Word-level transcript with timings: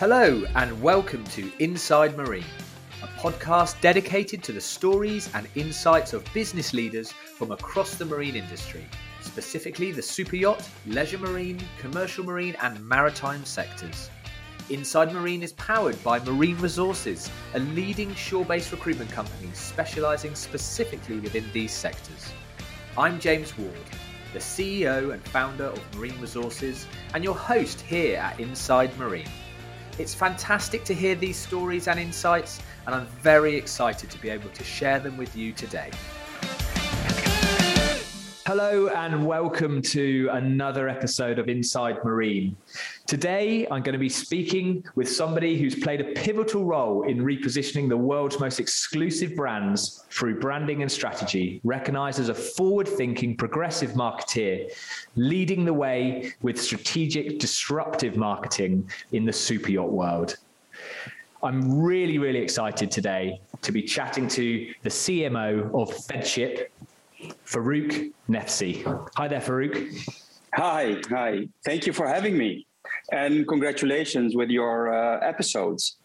Hello, 0.00 0.42
and 0.54 0.80
welcome 0.80 1.22
to 1.24 1.52
Inside 1.58 2.16
Marine, 2.16 2.42
a 3.02 3.06
podcast 3.20 3.78
dedicated 3.82 4.42
to 4.44 4.50
the 4.50 4.58
stories 4.58 5.28
and 5.34 5.46
insights 5.56 6.14
of 6.14 6.24
business 6.32 6.72
leaders 6.72 7.12
from 7.12 7.52
across 7.52 7.96
the 7.96 8.06
marine 8.06 8.34
industry, 8.34 8.86
specifically 9.20 9.92
the 9.92 10.00
super 10.00 10.36
yacht, 10.36 10.66
leisure 10.86 11.18
marine, 11.18 11.60
commercial 11.78 12.24
marine, 12.24 12.56
and 12.62 12.82
maritime 12.82 13.44
sectors. 13.44 14.08
Inside 14.70 15.12
Marine 15.12 15.42
is 15.42 15.52
powered 15.52 16.02
by 16.02 16.18
Marine 16.20 16.56
Resources, 16.60 17.30
a 17.52 17.58
leading 17.58 18.14
shore 18.14 18.46
based 18.46 18.72
recruitment 18.72 19.10
company 19.10 19.50
specialising 19.52 20.34
specifically 20.34 21.20
within 21.20 21.44
these 21.52 21.72
sectors. 21.72 22.32
I'm 22.96 23.20
James 23.20 23.58
Ward, 23.58 23.74
the 24.32 24.38
CEO 24.38 25.12
and 25.12 25.22
founder 25.24 25.64
of 25.64 25.94
Marine 25.94 26.18
Resources, 26.22 26.86
and 27.12 27.22
your 27.22 27.36
host 27.36 27.82
here 27.82 28.16
at 28.16 28.40
Inside 28.40 28.96
Marine. 28.96 29.28
It's 30.00 30.14
fantastic 30.14 30.82
to 30.84 30.94
hear 30.94 31.14
these 31.14 31.36
stories 31.36 31.86
and 31.86 32.00
insights, 32.00 32.62
and 32.86 32.94
I'm 32.94 33.04
very 33.20 33.54
excited 33.54 34.08
to 34.08 34.18
be 34.18 34.30
able 34.30 34.48
to 34.48 34.64
share 34.64 34.98
them 34.98 35.18
with 35.18 35.36
you 35.36 35.52
today. 35.52 35.90
Hello, 38.46 38.88
and 38.88 39.26
welcome 39.26 39.82
to 39.82 40.30
another 40.32 40.88
episode 40.88 41.38
of 41.38 41.50
Inside 41.50 42.02
Marine. 42.02 42.56
Today, 43.06 43.66
I'm 43.70 43.82
going 43.82 43.92
to 43.92 43.98
be 43.98 44.08
speaking 44.08 44.82
with 44.94 45.10
somebody 45.10 45.58
who's 45.58 45.74
played 45.74 46.00
a 46.00 46.04
pivotal 46.04 46.64
role 46.64 47.02
in 47.02 47.18
repositioning 47.18 47.90
the 47.90 47.96
world's 47.98 48.40
most 48.40 48.58
exclusive 48.58 49.36
brands 49.36 50.06
through 50.10 50.40
branding 50.40 50.80
and 50.80 50.90
strategy, 50.90 51.60
recognized 51.64 52.18
as 52.18 52.30
a 52.30 52.34
forward 52.34 52.88
thinking, 52.88 53.36
progressive 53.36 53.90
marketeer, 53.90 54.72
leading 55.16 55.66
the 55.66 55.74
way 55.74 56.32
with 56.40 56.60
strategic, 56.60 57.38
disruptive 57.38 58.16
marketing 58.16 58.90
in 59.12 59.26
the 59.26 59.32
super 59.32 59.70
yacht 59.70 59.92
world. 59.92 60.38
I'm 61.42 61.80
really, 61.80 62.18
really 62.18 62.40
excited 62.40 62.90
today 62.90 63.40
to 63.62 63.72
be 63.72 63.82
chatting 63.82 64.28
to 64.28 64.72
the 64.82 64.90
CMO 64.90 65.66
of 65.74 65.90
Feadship, 65.90 66.68
Farouk 67.50 68.12
Nefsi. 68.28 68.84
Hi 69.16 69.26
there, 69.26 69.40
Farouk. 69.40 69.74
Hi, 70.54 70.96
hi. 71.08 71.48
Thank 71.64 71.84
you 71.84 71.92
for 71.92 72.06
having 72.06 72.38
me, 72.38 72.66
and 73.10 73.46
congratulations 73.48 74.36
with 74.36 74.50
your 74.50 74.94
uh, 74.94 75.18
episodes. 75.18 75.96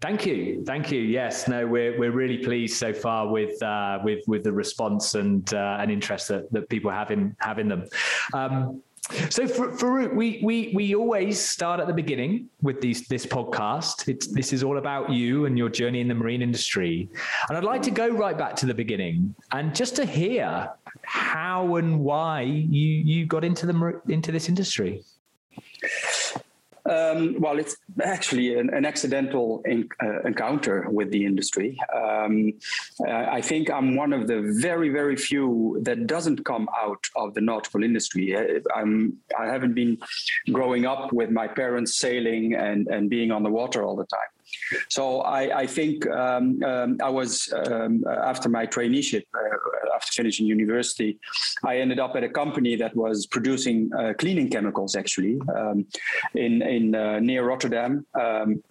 Thank 0.00 0.26
you, 0.26 0.62
thank 0.64 0.92
you. 0.92 1.00
Yes, 1.00 1.48
no, 1.48 1.66
we're 1.66 1.98
we're 1.98 2.12
really 2.12 2.38
pleased 2.38 2.76
so 2.76 2.92
far 2.92 3.26
with 3.26 3.60
uh, 3.64 3.98
with 4.04 4.22
with 4.28 4.44
the 4.44 4.52
response 4.52 5.16
and 5.16 5.52
uh, 5.52 5.78
and 5.80 5.90
interest 5.90 6.28
that, 6.28 6.52
that 6.52 6.68
people 6.68 6.90
have 6.90 7.10
in 7.10 7.34
have 7.40 7.58
in 7.58 7.68
them. 7.68 7.88
Um, 8.32 8.80
so, 9.28 9.46
for, 9.46 9.70
Farouk, 9.72 10.14
we 10.14 10.40
we 10.42 10.72
we 10.74 10.94
always 10.94 11.38
start 11.38 11.78
at 11.78 11.86
the 11.86 11.92
beginning 11.92 12.48
with 12.62 12.80
these 12.80 13.06
this 13.06 13.26
podcast. 13.26 14.08
It's 14.08 14.28
this 14.28 14.52
is 14.52 14.62
all 14.64 14.78
about 14.78 15.10
you 15.10 15.44
and 15.44 15.58
your 15.58 15.68
journey 15.68 16.00
in 16.00 16.08
the 16.08 16.14
marine 16.14 16.40
industry, 16.40 17.08
and 17.48 17.58
I'd 17.58 17.64
like 17.64 17.82
to 17.82 17.90
go 17.90 18.08
right 18.08 18.36
back 18.36 18.56
to 18.56 18.66
the 18.66 18.74
beginning 18.74 19.34
and 19.52 19.74
just 19.74 19.94
to 19.96 20.06
hear 20.06 20.70
how 21.02 21.76
and 21.76 22.00
why 22.00 22.42
you 22.42 22.88
you 22.88 23.26
got 23.26 23.44
into 23.44 23.66
the 23.66 24.00
into 24.08 24.32
this 24.32 24.48
industry. 24.48 25.02
Um, 26.90 27.36
well, 27.40 27.58
it's 27.58 27.76
actually 28.02 28.58
an, 28.58 28.68
an 28.74 28.84
accidental 28.84 29.62
in, 29.64 29.88
uh, 30.02 30.20
encounter 30.22 30.86
with 30.90 31.10
the 31.10 31.24
industry. 31.24 31.78
Um, 31.94 32.52
uh, 33.06 33.10
I 33.10 33.40
think 33.40 33.70
I'm 33.70 33.96
one 33.96 34.12
of 34.12 34.26
the 34.26 34.54
very, 34.60 34.90
very 34.90 35.16
few 35.16 35.78
that 35.82 36.06
doesn't 36.06 36.44
come 36.44 36.68
out 36.76 37.04
of 37.16 37.34
the 37.34 37.40
nautical 37.40 37.82
industry. 37.82 38.36
Uh, 38.36 38.60
I'm, 38.74 39.16
I 39.38 39.46
haven't 39.46 39.74
been 39.74 39.98
growing 40.52 40.84
up 40.84 41.12
with 41.12 41.30
my 41.30 41.48
parents 41.48 41.96
sailing 41.96 42.54
and, 42.54 42.86
and 42.88 43.08
being 43.08 43.30
on 43.30 43.42
the 43.42 43.50
water 43.50 43.82
all 43.82 43.96
the 43.96 44.06
time. 44.06 44.28
So 44.88 45.20
I, 45.20 45.60
I 45.60 45.66
think 45.66 46.08
um, 46.10 46.62
um, 46.64 46.98
I 47.02 47.10
was 47.10 47.52
um, 47.66 48.04
after 48.06 48.48
my 48.48 48.66
traineeship, 48.66 49.24
uh, 49.34 49.94
after 49.94 50.12
finishing 50.12 50.46
university, 50.46 51.18
I 51.64 51.78
ended 51.78 51.98
up 51.98 52.16
at 52.16 52.24
a 52.24 52.28
company 52.28 52.76
that 52.76 52.94
was 52.96 53.26
producing 53.26 53.90
uh, 53.98 54.12
cleaning 54.18 54.48
chemicals 54.50 54.96
actually 54.96 55.38
um, 55.56 55.86
in 56.34 56.62
in 56.62 56.94
uh, 56.94 57.20
near 57.20 57.44
Rotterdam. 57.44 58.06
Um, 58.20 58.62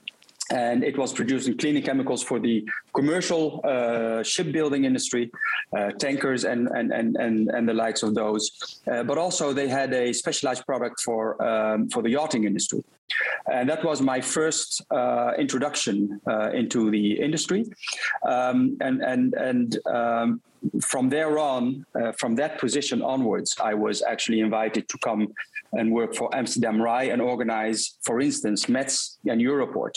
and 0.51 0.83
it 0.83 0.97
was 0.97 1.13
producing 1.13 1.57
cleaning 1.57 1.83
chemicals 1.83 2.21
for 2.21 2.39
the 2.39 2.67
commercial 2.93 3.61
uh, 3.63 4.21
shipbuilding 4.23 4.85
industry, 4.85 5.31
uh, 5.77 5.91
tankers 5.91 6.43
and, 6.43 6.67
and, 6.69 6.91
and, 6.91 7.15
and, 7.15 7.49
and 7.49 7.67
the 7.67 7.73
likes 7.73 8.03
of 8.03 8.13
those. 8.13 8.81
Uh, 8.91 9.03
but 9.03 9.17
also 9.17 9.53
they 9.53 9.67
had 9.67 9.93
a 9.93 10.13
specialized 10.13 10.65
product 10.65 10.99
for, 11.01 11.41
um, 11.43 11.89
for 11.89 12.03
the 12.03 12.09
yachting 12.09 12.43
industry. 12.43 12.83
And 13.51 13.69
that 13.69 13.83
was 13.83 14.01
my 14.01 14.21
first 14.21 14.81
uh, 14.89 15.33
introduction 15.37 16.21
uh, 16.27 16.49
into 16.51 16.89
the 16.89 17.19
industry. 17.19 17.65
Um, 18.25 18.77
and 18.81 19.01
and, 19.01 19.33
and 19.33 19.77
um, 19.87 20.41
from 20.81 21.09
there 21.09 21.37
on, 21.37 21.85
uh, 21.99 22.13
from 22.13 22.35
that 22.35 22.57
position 22.59 23.01
onwards, 23.01 23.55
I 23.61 23.73
was 23.73 24.01
actually 24.01 24.39
invited 24.39 24.87
to 24.89 24.97
come 24.99 25.33
and 25.73 25.91
work 25.91 26.15
for 26.15 26.33
Amsterdam 26.33 26.81
RAI 26.81 27.09
and 27.09 27.21
organize, 27.21 27.97
for 28.01 28.21
instance, 28.21 28.69
METS 28.69 29.17
and 29.25 29.41
Europort. 29.41 29.95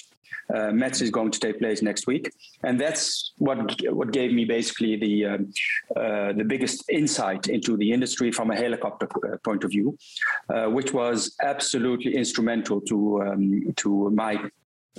Uh, 0.54 0.70
METS 0.70 1.02
is 1.02 1.10
going 1.10 1.30
to 1.30 1.40
take 1.40 1.58
place 1.58 1.82
next 1.82 2.06
week, 2.06 2.30
and 2.62 2.80
that's 2.80 3.32
what 3.38 3.58
what 3.90 4.12
gave 4.12 4.32
me 4.32 4.44
basically 4.44 4.96
the 4.96 5.24
um, 5.26 5.52
uh, 5.96 6.32
the 6.32 6.44
biggest 6.44 6.88
insight 6.88 7.48
into 7.48 7.76
the 7.76 7.90
industry 7.92 8.30
from 8.30 8.50
a 8.50 8.56
helicopter 8.56 9.08
uh, 9.24 9.36
point 9.44 9.64
of 9.64 9.70
view, 9.70 9.98
uh, 10.54 10.66
which 10.66 10.92
was 10.92 11.34
absolutely 11.42 12.14
instrumental 12.14 12.80
to 12.82 13.22
um, 13.22 13.72
to 13.76 14.10
my 14.10 14.38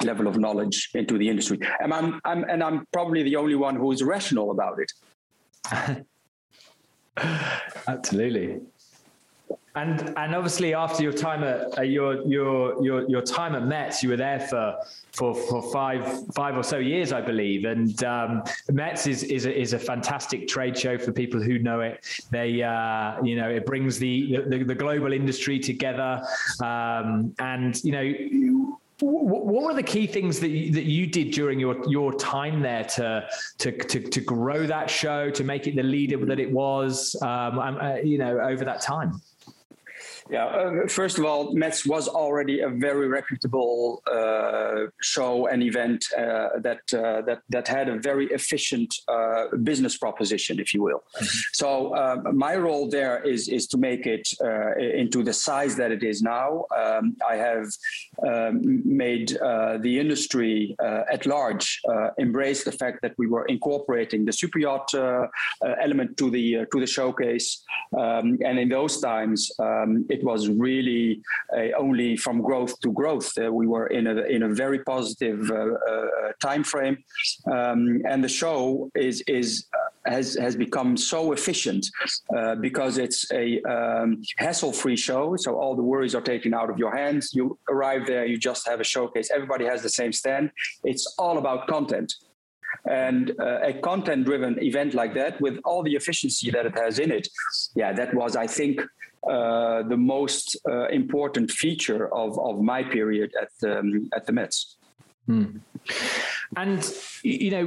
level 0.04 0.28
of 0.28 0.38
knowledge 0.38 0.90
into 0.94 1.18
the 1.18 1.28
industry. 1.28 1.60
And 1.80 1.94
I'm, 1.94 2.20
I'm 2.26 2.44
and 2.44 2.64
I'm 2.64 2.86
probably 2.92 3.24
the 3.24 3.36
only 3.36 3.56
one 3.56 3.76
who 3.76 3.92
is 3.92 4.04
rational 4.04 4.52
about 4.52 4.78
it. 4.80 6.06
Absolutely. 7.88 8.60
And 9.78 10.14
and 10.18 10.34
obviously 10.34 10.74
after 10.74 11.04
your 11.04 11.14
time 11.14 11.44
at 11.44 11.78
uh, 11.78 11.82
your 11.84 12.26
your 12.28 12.84
your 12.84 13.08
your 13.08 13.22
time 13.22 13.54
at 13.54 13.64
METS, 13.64 14.02
you 14.02 14.10
were 14.10 14.18
there 14.18 14.40
for 14.40 14.76
for 15.12 15.36
for 15.36 15.62
five 15.72 16.02
five 16.34 16.58
or 16.58 16.64
so 16.64 16.80
years, 16.80 17.14
I 17.14 17.22
believe. 17.22 17.66
And 17.66 18.04
um, 18.04 18.44
METS 18.72 19.06
is 19.06 19.24
is 19.24 19.46
a, 19.46 19.62
is 19.62 19.74
a 19.74 19.80
fantastic 19.80 20.48
trade 20.48 20.76
show 20.76 20.98
for 20.98 21.12
people 21.12 21.40
who 21.40 21.60
know 21.60 21.82
it. 21.82 22.04
They 22.32 22.64
uh, 22.64 23.22
you 23.24 23.36
know 23.36 23.50
it 23.50 23.68
brings 23.68 24.00
the 24.00 24.42
the, 24.48 24.64
the 24.64 24.76
global 24.76 25.14
industry 25.14 25.60
together, 25.60 26.24
um, 26.60 27.36
and 27.38 27.80
you 27.84 27.92
know 27.92 28.78
what 29.00 29.64
were 29.64 29.76
the 29.76 29.84
key 29.84 30.08
things 30.08 30.40
that 30.40 30.50
you, 30.50 30.72
that 30.72 30.86
you 30.86 31.06
did 31.06 31.30
during 31.30 31.60
your, 31.60 31.88
your 31.88 32.12
time 32.16 32.62
there 32.62 32.84
to, 32.84 33.28
to, 33.60 33.72
to, 33.72 34.00
to 34.00 34.22
grow 34.22 34.66
that 34.66 34.90
show, 34.90 35.30
to 35.30 35.44
make 35.44 35.68
it 35.68 35.76
the 35.76 35.84
leader 35.84 36.18
that 36.26 36.40
it 36.40 36.52
was, 36.52 37.16
um, 37.22 37.60
uh, 37.60 37.98
you 37.98 38.18
know, 38.18 38.40
over 38.40 38.66
that 38.66 38.82
time? 38.82 39.22
Yeah, 40.30 40.46
uh, 40.46 40.88
first 40.88 41.18
of 41.18 41.26
all, 41.26 41.54
METS 41.54 41.86
was 41.86 42.08
already 42.08 42.60
a 42.60 42.70
very 42.70 43.08
reputable 43.08 44.02
uh, 44.12 44.88
show 45.02 45.48
and 45.48 45.64
event 45.64 46.06
uh, 46.18 46.60
that 46.60 46.82
uh, 46.94 47.22
that 47.22 47.42
that 47.50 47.68
had 47.68 47.88
a 47.88 47.98
very 48.00 48.28
efficient 48.28 48.94
uh, 49.08 49.56
business 49.64 49.98
proposition, 49.98 50.60
if 50.60 50.74
you 50.74 50.82
will. 50.82 51.04
Mm-hmm. 51.16 51.26
So 51.54 51.96
um, 51.96 52.38
my 52.38 52.56
role 52.56 52.90
there 52.90 53.24
is 53.24 53.48
is 53.48 53.68
to 53.68 53.78
make 53.78 54.06
it 54.06 54.28
uh, 54.44 54.76
into 54.76 55.24
the 55.24 55.34
size 55.34 55.76
that 55.78 55.92
it 55.92 56.04
is 56.04 56.22
now. 56.22 56.66
Um, 56.76 57.16
I 57.28 57.36
have 57.36 57.68
um, 58.28 58.82
made 58.86 59.30
the 59.30 60.00
industry 60.00 60.76
at 61.12 61.26
large 61.26 61.82
embrace 62.18 62.64
the 62.64 62.72
fact 62.72 63.02
that 63.02 63.14
we 63.18 63.28
were 63.28 63.46
incorporating 63.46 64.26
the 64.26 64.34
super 64.34 64.60
yacht 64.60 64.90
element 65.82 66.18
to 66.18 66.30
the 66.30 66.66
to 66.72 66.80
the 66.80 66.88
showcase, 66.88 67.64
um, 67.98 68.38
and 68.44 68.60
in 68.60 68.70
those 68.70 69.00
times. 69.00 69.52
Um, 69.60 70.06
it 70.18 70.24
was 70.32 70.42
really 70.68 71.22
uh, 71.56 71.70
only 71.86 72.10
from 72.26 72.36
growth 72.50 72.74
to 72.84 72.90
growth. 73.02 73.30
Uh, 73.38 73.52
we 73.60 73.66
were 73.74 73.88
in 73.98 74.06
a 74.14 74.16
in 74.36 74.42
a 74.50 74.52
very 74.64 74.80
positive 74.94 75.40
uh, 75.52 75.66
time 76.48 76.64
frame, 76.64 76.98
um, 77.56 77.82
and 78.10 78.20
the 78.28 78.34
show 78.42 78.58
is 79.08 79.18
is 79.40 79.50
has 80.14 80.28
has 80.46 80.56
become 80.66 80.92
so 81.14 81.22
efficient 81.38 81.84
uh, 82.38 82.56
because 82.68 82.94
it's 83.06 83.22
a 83.44 83.46
um, 83.76 84.10
hassle-free 84.38 85.00
show. 85.10 85.24
So 85.44 85.50
all 85.62 85.76
the 85.76 85.88
worries 85.92 86.16
are 86.16 86.26
taken 86.34 86.52
out 86.60 86.70
of 86.70 86.78
your 86.84 86.94
hands. 87.02 87.24
You 87.38 87.46
arrive 87.74 88.04
there, 88.12 88.26
you 88.32 88.38
just 88.52 88.64
have 88.70 88.80
a 88.80 88.88
showcase. 88.96 89.28
Everybody 89.38 89.66
has 89.66 89.82
the 89.88 89.94
same 90.02 90.14
stand. 90.22 90.46
It's 90.92 91.06
all 91.18 91.38
about 91.38 91.68
content. 91.68 92.10
And 92.86 93.26
uh, 93.40 93.72
a 93.72 93.74
content-driven 93.90 94.54
event 94.70 94.94
like 95.02 95.14
that, 95.22 95.34
with 95.46 95.56
all 95.68 95.82
the 95.84 95.96
efficiency 96.02 96.48
that 96.56 96.66
it 96.70 96.76
has 96.84 97.00
in 97.00 97.12
it, 97.12 97.28
yeah, 97.76 97.92
that 98.00 98.14
was, 98.14 98.32
I 98.36 98.48
think, 98.60 98.76
uh, 99.30 99.84
the 99.84 99.98
most 99.98 100.58
uh, 100.70 100.88
important 100.88 101.52
feature 101.52 102.14
of, 102.14 102.40
of 102.40 102.62
my 102.62 102.84
period 102.84 103.32
at 103.42 103.70
um, 103.70 104.10
at 104.16 104.26
the 104.26 104.32
METS. 104.32 104.78
Mm. 105.30 105.60
And 106.56 106.94
you 107.24 107.52
know, 107.52 107.66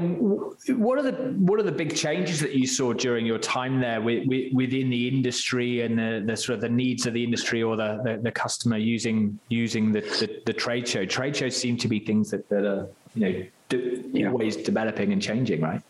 what 0.75 0.99
are 0.99 1.03
the 1.03 1.13
what 1.13 1.61
are 1.61 1.63
the 1.63 1.73
big 1.73 1.95
changes 1.95 2.41
that 2.41 2.55
you 2.55 2.67
saw 2.67 2.95
during 2.95 3.27
your 3.27 3.39
time 3.39 3.79
there 3.81 4.01
with, 4.01 4.27
with, 4.27 4.53
within 4.55 4.89
the 4.89 5.07
industry 5.07 5.83
and 5.83 5.99
the, 5.99 6.23
the, 6.25 6.37
sort 6.37 6.55
of 6.55 6.63
the 6.63 6.69
needs 6.69 7.07
of 7.07 7.13
the 7.13 7.23
industry 7.23 7.63
or 7.63 7.77
the, 7.77 8.01
the, 8.03 8.21
the 8.23 8.33
customer 8.33 8.79
using 8.79 9.39
using 9.51 9.93
the, 9.93 10.01
the, 10.01 10.43
the, 10.47 10.53
trade 10.53 10.89
show? 10.89 11.05
Trade 11.05 11.37
shows 11.37 11.55
seem 11.55 11.77
to 11.77 11.89
be 11.89 12.01
things 12.01 12.31
that, 12.31 12.49
that 12.49 12.65
are 12.65 12.89
you 13.15 13.21
know 13.21 13.79
yeah. 14.13 14.31
always 14.31 14.57
developing 14.57 15.13
and 15.13 15.21
changing, 15.21 15.61
right? 15.61 15.83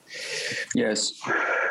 Yes. 0.75 1.21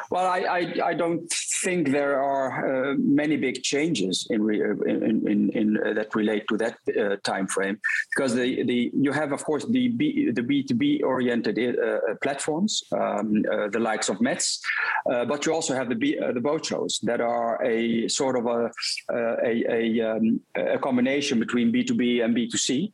Well, 0.09 0.25
I, 0.25 0.39
I, 0.39 0.87
I 0.89 0.93
don't 0.95 1.31
think 1.61 1.89
there 1.89 2.19
are 2.19 2.91
uh, 2.91 2.95
many 2.97 3.37
big 3.37 3.61
changes 3.61 4.25
in, 4.31 4.41
re, 4.41 4.59
uh, 4.61 4.73
in, 4.85 5.27
in, 5.27 5.49
in 5.51 5.77
uh, 5.77 5.93
that 5.93 6.15
relate 6.15 6.47
to 6.49 6.57
that 6.57 6.77
uh, 6.99 7.17
time 7.23 7.45
frame 7.45 7.79
because 8.15 8.33
the, 8.33 8.63
the 8.63 8.91
you 8.95 9.11
have 9.11 9.31
of 9.31 9.43
course 9.43 9.65
the 9.65 9.89
B, 9.89 10.31
the 10.31 10.41
B 10.41 10.63
two 10.63 10.73
B 10.73 11.03
oriented 11.03 11.59
uh, 11.59 11.81
uh, 11.83 12.15
platforms, 12.23 12.83
um, 12.91 13.43
the 13.43 13.79
likes 13.79 14.09
of 14.09 14.19
METS, 14.19 14.59
but 15.05 15.45
you 15.45 15.53
also 15.53 15.75
have 15.75 15.89
the 15.89 15.95
B, 15.95 16.17
the 16.33 16.41
boat 16.41 16.65
shows 16.65 16.99
that 17.03 17.21
are 17.21 17.63
a 17.63 18.07
sort 18.07 18.35
of 18.35 18.47
a 18.47 18.71
a, 19.11 19.63
a, 19.69 20.01
um, 20.01 20.39
a 20.55 20.79
combination 20.79 21.39
between 21.39 21.71
B 21.71 21.83
two 21.83 21.93
B 21.93 22.21
and 22.21 22.33
B 22.33 22.49
two 22.49 22.57
C 22.57 22.93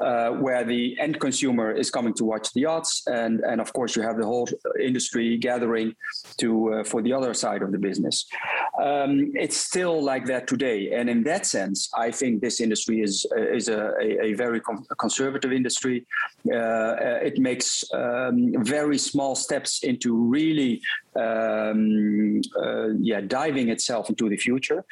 uh, 0.00 0.30
where 0.30 0.64
the 0.64 0.96
end 0.98 1.20
consumer 1.20 1.72
is 1.72 1.90
coming 1.90 2.14
to 2.14 2.24
watch 2.24 2.52
the 2.52 2.60
yachts, 2.60 3.02
and 3.06 3.40
and 3.40 3.60
of 3.60 3.72
course 3.72 3.96
you 3.96 4.02
have 4.02 4.16
the 4.18 4.26
whole 4.26 4.48
industry 4.80 5.36
gathering 5.36 5.94
to 6.38 6.74
uh, 6.74 6.84
for 6.84 7.02
the 7.02 7.12
other 7.12 7.34
side 7.34 7.62
of 7.62 7.72
the 7.72 7.78
business. 7.78 8.26
Um, 8.82 9.32
it's 9.34 9.56
still 9.56 10.02
like 10.02 10.24
that 10.26 10.46
today, 10.46 10.92
and 10.92 11.08
in 11.08 11.22
that 11.24 11.46
sense, 11.46 11.90
I 11.96 12.10
think 12.10 12.40
this 12.40 12.60
industry 12.60 13.00
is 13.00 13.26
uh, 13.36 13.56
is 13.58 13.68
a, 13.68 13.92
a, 14.00 14.26
a 14.26 14.32
very 14.34 14.60
conservative 14.98 15.52
industry. 15.52 16.06
Uh, 16.50 16.56
uh, 16.56 17.18
it 17.22 17.38
makes 17.38 17.84
um, 17.92 18.52
very 18.64 18.98
small 18.98 19.34
steps 19.34 19.82
into 19.82 20.14
really 20.14 20.80
um, 21.16 22.40
uh, 22.62 22.88
yeah, 23.00 23.20
diving 23.20 23.68
itself 23.68 24.08
into 24.08 24.28
the 24.28 24.36
future, 24.36 24.84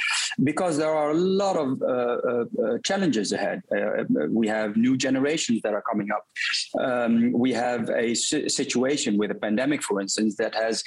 because 0.43 0.77
there 0.77 0.91
are 0.91 1.11
a 1.11 1.15
lot 1.15 1.57
of 1.57 1.83
uh, 1.83 1.87
uh, 1.87 2.45
uh 2.65 2.79
challenges 2.85 3.33
ahead. 3.33 3.63
Uh, 3.75 4.05
we 4.31 4.47
have 4.49 4.77
new 4.77 4.97
generations 4.97 5.61
that 5.63 5.75
are 5.75 5.83
coming 5.83 6.09
up. 6.11 6.25
Um, 6.81 7.33
we 7.33 7.53
have 7.53 7.91
a 7.91 8.15
situation 8.15 9.19
with 9.19 9.31
a 9.31 9.35
pandemic, 9.35 9.83
for 9.83 10.01
instance, 10.01 10.37
that 10.37 10.55
has 10.55 10.83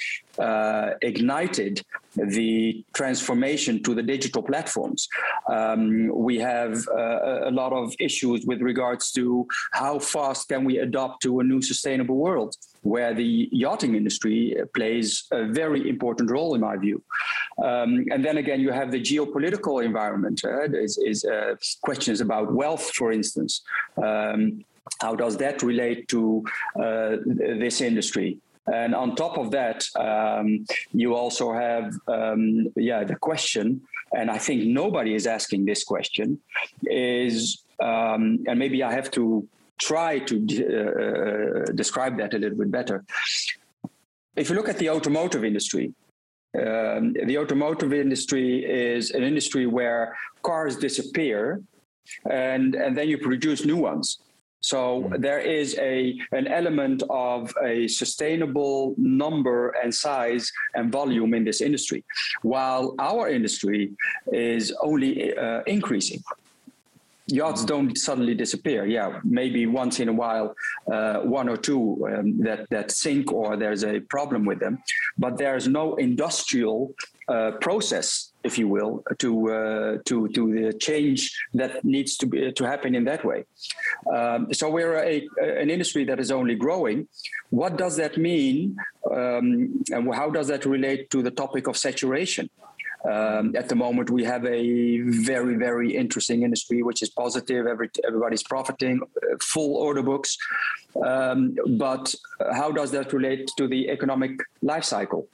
ignited 1.02 1.82
the 2.16 2.84
transformation 2.94 3.82
to 3.82 3.94
the 3.94 4.02
digital 4.02 4.42
platforms. 4.42 5.08
Um, 5.48 6.08
we 6.14 6.38
have 6.38 6.86
uh, 6.88 7.48
a 7.48 7.50
lot 7.50 7.72
of 7.72 7.94
issues 8.00 8.44
with 8.46 8.60
regards 8.60 9.12
to 9.12 9.46
how 9.72 9.98
fast 9.98 10.48
can 10.48 10.64
we 10.64 10.78
adopt 10.78 11.22
to 11.22 11.40
a 11.40 11.44
new 11.44 11.62
sustainable 11.62 12.16
world 12.16 12.56
where 12.82 13.14
the 13.14 13.48
yachting 13.50 13.94
industry 13.96 14.56
plays 14.74 15.24
a 15.32 15.44
very 15.46 15.88
important 15.88 16.30
role 16.30 16.54
in 16.54 16.60
my 16.60 16.76
view. 16.76 17.02
Um, 17.62 18.04
and 18.12 18.24
then 18.24 18.38
again, 18.38 18.60
you 18.60 18.70
have 18.70 18.90
the 18.92 19.00
geopolitical 19.00 19.84
environment. 19.84 20.42
Uh, 20.44 20.64
is, 20.72 20.98
is 20.98 21.24
uh, 21.24 21.56
questions 21.82 22.20
about 22.20 22.52
wealth, 22.52 22.90
for 22.94 23.12
instance. 23.12 23.62
Um, 24.02 24.64
how 25.00 25.14
does 25.14 25.36
that 25.38 25.62
relate 25.62 26.08
to 26.08 26.44
uh, 26.80 27.16
this 27.24 27.80
industry? 27.80 28.38
And 28.72 28.94
on 28.94 29.14
top 29.14 29.38
of 29.38 29.50
that, 29.52 29.84
um, 29.96 30.64
you 30.92 31.14
also 31.14 31.52
have, 31.52 31.94
um, 32.08 32.68
yeah, 32.76 33.04
the 33.04 33.16
question, 33.16 33.80
and 34.14 34.30
I 34.30 34.38
think 34.38 34.64
nobody 34.64 35.14
is 35.14 35.26
asking 35.26 35.66
this 35.66 35.84
question, 35.84 36.40
is, 36.82 37.62
um, 37.80 38.44
and 38.48 38.58
maybe 38.58 38.82
I 38.82 38.92
have 38.92 39.10
to 39.12 39.46
try 39.78 40.18
to 40.20 40.36
uh, 40.36 41.72
describe 41.72 42.18
that 42.18 42.34
a 42.34 42.38
little 42.38 42.58
bit 42.58 42.70
better. 42.70 43.04
If 44.34 44.50
you 44.50 44.56
look 44.56 44.68
at 44.68 44.78
the 44.78 44.90
automotive 44.90 45.44
industry, 45.44 45.92
um, 46.58 47.12
the 47.12 47.38
automotive 47.38 47.92
industry 47.92 48.64
is 48.64 49.10
an 49.10 49.22
industry 49.22 49.66
where 49.66 50.16
cars 50.42 50.76
disappear 50.76 51.60
and, 52.30 52.74
and 52.74 52.96
then 52.96 53.08
you 53.08 53.18
produce 53.18 53.64
new 53.64 53.76
ones. 53.76 54.18
So 54.66 54.78
mm. 55.02 55.22
there 55.22 55.38
is 55.38 55.78
a 55.78 56.18
an 56.32 56.46
element 56.48 57.04
of 57.08 57.54
a 57.62 57.86
sustainable 57.86 58.94
number 58.98 59.60
and 59.82 59.94
size 59.94 60.50
and 60.74 60.90
volume 60.90 61.34
in 61.34 61.44
this 61.44 61.60
industry, 61.60 62.02
while 62.42 62.94
our 62.98 63.28
industry 63.28 63.92
is 64.32 64.74
only 64.82 65.36
uh, 65.36 65.62
increasing 65.66 66.20
yachts 67.26 67.62
mm. 67.62 67.66
don't 67.66 67.98
suddenly 67.98 68.34
disappear. 68.34 68.86
Yeah, 68.86 69.20
maybe 69.24 69.66
once 69.66 70.00
in 70.00 70.08
a 70.08 70.12
while, 70.12 70.54
uh, 70.90 71.20
one 71.20 71.48
or 71.48 71.56
two 71.56 72.06
um, 72.12 72.38
that 72.42 72.68
that 72.70 72.90
sink 72.90 73.32
or 73.32 73.56
there's 73.56 73.84
a 73.84 74.00
problem 74.00 74.44
with 74.44 74.60
them, 74.60 74.82
but 75.18 75.38
there's 75.38 75.66
no 75.68 75.96
industrial 75.96 76.94
uh, 77.28 77.52
process, 77.60 78.32
if 78.44 78.56
you 78.56 78.68
will, 78.68 79.02
to 79.18 79.50
uh, 79.50 79.98
to 80.04 80.28
to 80.28 80.54
the 80.54 80.72
change 80.72 81.36
that 81.54 81.84
needs 81.84 82.16
to 82.18 82.26
be 82.26 82.52
to 82.52 82.64
happen 82.64 82.94
in 82.94 83.04
that 83.04 83.24
way. 83.24 83.44
Um, 84.14 84.52
so 84.52 84.70
we're 84.70 84.96
a, 84.96 85.26
an 85.40 85.70
industry 85.70 86.04
that 86.04 86.20
is 86.20 86.30
only 86.30 86.54
growing. 86.54 87.08
What 87.50 87.76
does 87.76 87.96
that 87.96 88.16
mean, 88.16 88.76
um, 89.10 89.84
and 89.90 90.14
how 90.14 90.30
does 90.30 90.48
that 90.48 90.64
relate 90.64 91.10
to 91.10 91.22
the 91.22 91.30
topic 91.30 91.66
of 91.66 91.76
saturation? 91.76 92.48
Um, 93.08 93.54
at 93.54 93.68
the 93.68 93.76
moment, 93.76 94.10
we 94.10 94.24
have 94.24 94.44
a 94.44 95.00
very, 95.00 95.56
very 95.56 95.96
interesting 95.96 96.42
industry, 96.42 96.82
which 96.82 97.02
is 97.02 97.10
positive. 97.10 97.66
Every, 97.66 97.88
everybody's 98.06 98.42
profiting, 98.42 99.00
uh, 99.00 99.36
full 99.40 99.76
order 99.76 100.02
books. 100.02 100.36
Um, 101.04 101.56
but 101.76 102.14
how 102.52 102.72
does 102.72 102.90
that 102.92 103.12
relate 103.12 103.50
to 103.58 103.68
the 103.68 103.90
economic 103.90 104.32
life 104.62 104.84
cycle? 104.84 105.28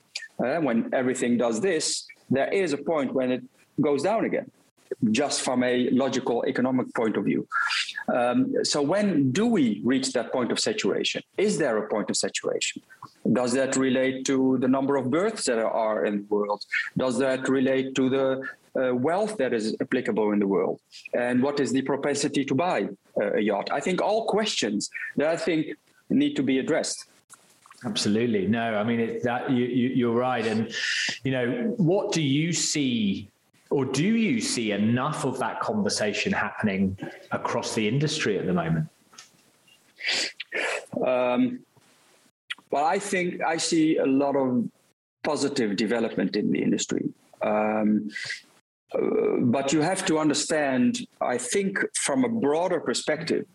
Uh, 0.44 0.56
when 0.56 0.90
everything 0.92 1.38
does 1.38 1.60
this, 1.60 2.06
there 2.30 2.52
is 2.52 2.72
a 2.72 2.78
point 2.78 3.14
when 3.14 3.30
it 3.30 3.42
goes 3.80 4.02
down 4.02 4.24
again 4.24 4.50
just 5.10 5.42
from 5.42 5.62
a 5.62 5.90
logical 5.90 6.44
economic 6.46 6.92
point 6.94 7.16
of 7.16 7.24
view. 7.24 7.46
Um, 8.12 8.64
so, 8.64 8.82
when 8.82 9.32
do 9.32 9.46
we 9.46 9.80
reach 9.84 10.12
that 10.12 10.32
point 10.32 10.52
of 10.52 10.58
saturation? 10.58 11.22
Is 11.38 11.58
there 11.58 11.76
a 11.78 11.88
point 11.88 12.10
of 12.10 12.16
saturation? 12.16 12.82
Does 13.32 13.52
that 13.52 13.76
relate 13.76 14.24
to 14.26 14.58
the 14.58 14.68
number 14.68 14.96
of 14.96 15.10
births 15.10 15.44
that 15.44 15.58
are 15.58 16.04
in 16.04 16.16
the 16.18 16.26
world? 16.34 16.64
Does 16.96 17.18
that 17.18 17.48
relate 17.48 17.94
to 17.94 18.08
the 18.08 18.42
uh, 18.74 18.94
wealth 18.94 19.36
that 19.36 19.52
is 19.52 19.76
applicable 19.80 20.32
in 20.32 20.38
the 20.38 20.46
world? 20.46 20.80
And 21.14 21.42
what 21.42 21.60
is 21.60 21.72
the 21.72 21.82
propensity 21.82 22.44
to 22.44 22.54
buy 22.54 22.88
uh, 23.20 23.34
a 23.34 23.40
yacht? 23.40 23.68
I 23.70 23.80
think 23.80 24.00
all 24.00 24.26
questions 24.26 24.90
that 25.16 25.28
I 25.28 25.36
think 25.36 25.76
need 26.10 26.34
to 26.36 26.42
be 26.42 26.58
addressed. 26.58 27.06
Absolutely. 27.84 28.46
No, 28.46 28.76
I 28.76 28.84
mean, 28.84 29.00
it, 29.00 29.22
that 29.24 29.50
you, 29.50 29.64
you, 29.64 29.88
you're 29.88 30.14
right. 30.14 30.46
And, 30.46 30.72
you 31.24 31.32
know, 31.32 31.74
what 31.76 32.12
do 32.12 32.22
you 32.22 32.52
see 32.52 33.28
or 33.72 33.86
do 33.86 34.04
you 34.04 34.40
see 34.40 34.72
enough 34.72 35.24
of 35.24 35.38
that 35.38 35.60
conversation 35.60 36.30
happening 36.30 36.96
across 37.30 37.74
the 37.74 37.88
industry 37.88 38.38
at 38.38 38.44
the 38.46 38.52
moment? 38.52 38.86
Um, 41.06 41.60
well, 42.70 42.84
I 42.84 42.98
think 42.98 43.42
I 43.42 43.56
see 43.56 43.96
a 43.96 44.04
lot 44.06 44.36
of 44.36 44.68
positive 45.22 45.76
development 45.76 46.36
in 46.36 46.52
the 46.52 46.62
industry. 46.62 47.04
Um, 47.40 48.10
uh, 48.94 49.40
but 49.40 49.72
you 49.72 49.80
have 49.80 50.04
to 50.04 50.18
understand, 50.18 51.06
I 51.20 51.38
think, 51.38 51.78
from 51.94 52.24
a 52.24 52.28
broader 52.28 52.78
perspective, 52.78 53.46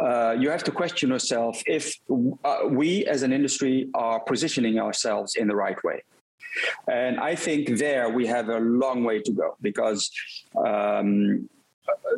uh, 0.00 0.34
you 0.38 0.50
have 0.50 0.64
to 0.64 0.72
question 0.72 1.10
yourself 1.10 1.62
if 1.66 1.94
uh, 2.44 2.62
we 2.68 3.06
as 3.06 3.22
an 3.22 3.32
industry 3.32 3.88
are 3.94 4.18
positioning 4.20 4.80
ourselves 4.80 5.36
in 5.36 5.46
the 5.46 5.54
right 5.54 5.82
way. 5.84 6.02
And 6.88 7.18
I 7.20 7.34
think 7.34 7.78
there 7.78 8.08
we 8.08 8.26
have 8.26 8.48
a 8.48 8.58
long 8.58 9.04
way 9.04 9.20
to 9.20 9.32
go 9.32 9.56
because 9.60 10.10
um, 10.56 11.48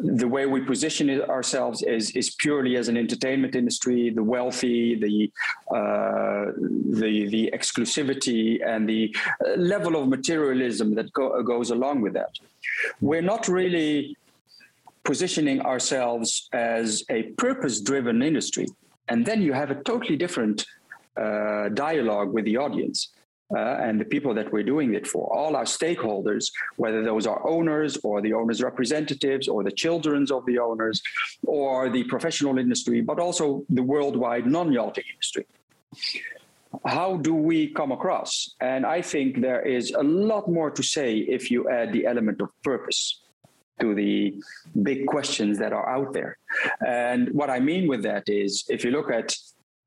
the 0.01 0.29
way 0.29 0.47
we 0.47 0.61
position 0.61 1.21
ourselves 1.23 1.83
is 1.83 2.11
is 2.13 2.31
purely 2.31 2.77
as 2.77 2.89
an 2.89 2.97
entertainment 2.97 3.55
industry, 3.55 4.11
the 4.11 4.23
wealthy, 4.23 4.95
the 4.95 5.31
uh, 5.75 6.53
the 7.03 7.29
the 7.35 7.51
exclusivity, 7.53 8.65
and 8.67 8.89
the 8.89 9.15
uh, 9.45 9.55
level 9.57 9.97
of 9.97 10.09
materialism 10.09 10.95
that 10.95 11.13
go, 11.13 11.43
goes 11.43 11.71
along 11.71 12.01
with 12.01 12.13
that. 12.13 12.33
We're 13.01 13.29
not 13.35 13.49
really 13.49 14.17
positioning 15.05 15.61
ourselves 15.63 16.49
as 16.53 17.03
a 17.09 17.23
purpose-driven 17.45 18.23
industry, 18.23 18.67
and 19.09 19.25
then 19.25 19.43
you 19.43 19.53
have 19.53 19.71
a 19.71 19.83
totally 19.83 20.17
different 20.17 20.67
uh, 21.17 21.69
dialogue 21.71 22.33
with 22.33 22.45
the 22.45 22.57
audience 22.57 23.09
uh, 23.55 23.59
and 23.59 24.01
the 24.01 24.05
people 24.05 24.35
that 24.35 24.53
we're 24.53 24.63
doing 24.63 24.95
it 24.95 25.07
for, 25.07 25.33
all 25.35 25.57
our 25.57 25.65
stakeholders, 25.65 26.53
whether 26.77 27.03
those 27.03 27.27
are 27.27 27.47
owners 27.47 27.97
or 28.03 28.21
the 28.21 28.33
owners' 28.33 28.63
representatives 28.63 29.49
or 29.49 29.65
the 29.65 29.73
children's 29.73 30.31
of 30.31 30.45
the 30.47 30.59
owners 30.59 31.03
or 31.45 31.89
the 31.89 32.05
professional 32.05 32.59
industry, 32.59 33.01
but 33.01 33.19
also 33.19 33.65
the 33.71 33.83
worldwide 33.83 34.47
non 34.47 34.73
yachting 34.73 35.05
industry. 35.13 35.47
How 36.85 37.17
do 37.17 37.35
we 37.35 37.69
come 37.69 37.93
across? 37.93 38.55
And 38.61 38.85
I 38.85 39.01
think 39.01 39.41
there 39.41 39.63
is 39.63 39.93
a 39.93 40.03
lot 40.03 40.49
more 40.49 40.71
to 40.71 40.83
say 40.83 41.17
if 41.17 41.51
you 41.51 41.69
add 41.71 41.93
the 41.93 42.07
element 42.07 42.41
of 42.41 42.51
purpose. 42.63 43.23
to 43.81 43.95
the 43.95 44.35
big 44.83 45.07
questions 45.07 45.59
that 45.59 45.73
are 45.73 45.89
out 45.89 46.13
there. 46.13 46.37
And 46.85 47.31
what 47.31 47.51
I 47.51 47.61
mean 47.61 47.89
with 47.89 48.03
that 48.03 48.29
is, 48.29 48.65
if 48.69 48.85
you 48.85 48.91
look 48.91 49.11
at 49.11 49.37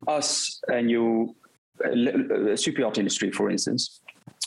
us 0.07 0.61
and 0.67 0.89
you, 0.89 1.35
uh, 1.83 2.55
super 2.55 2.81
yacht 2.81 2.97
industry, 2.97 3.31
for 3.31 3.49
instance, 3.49 4.01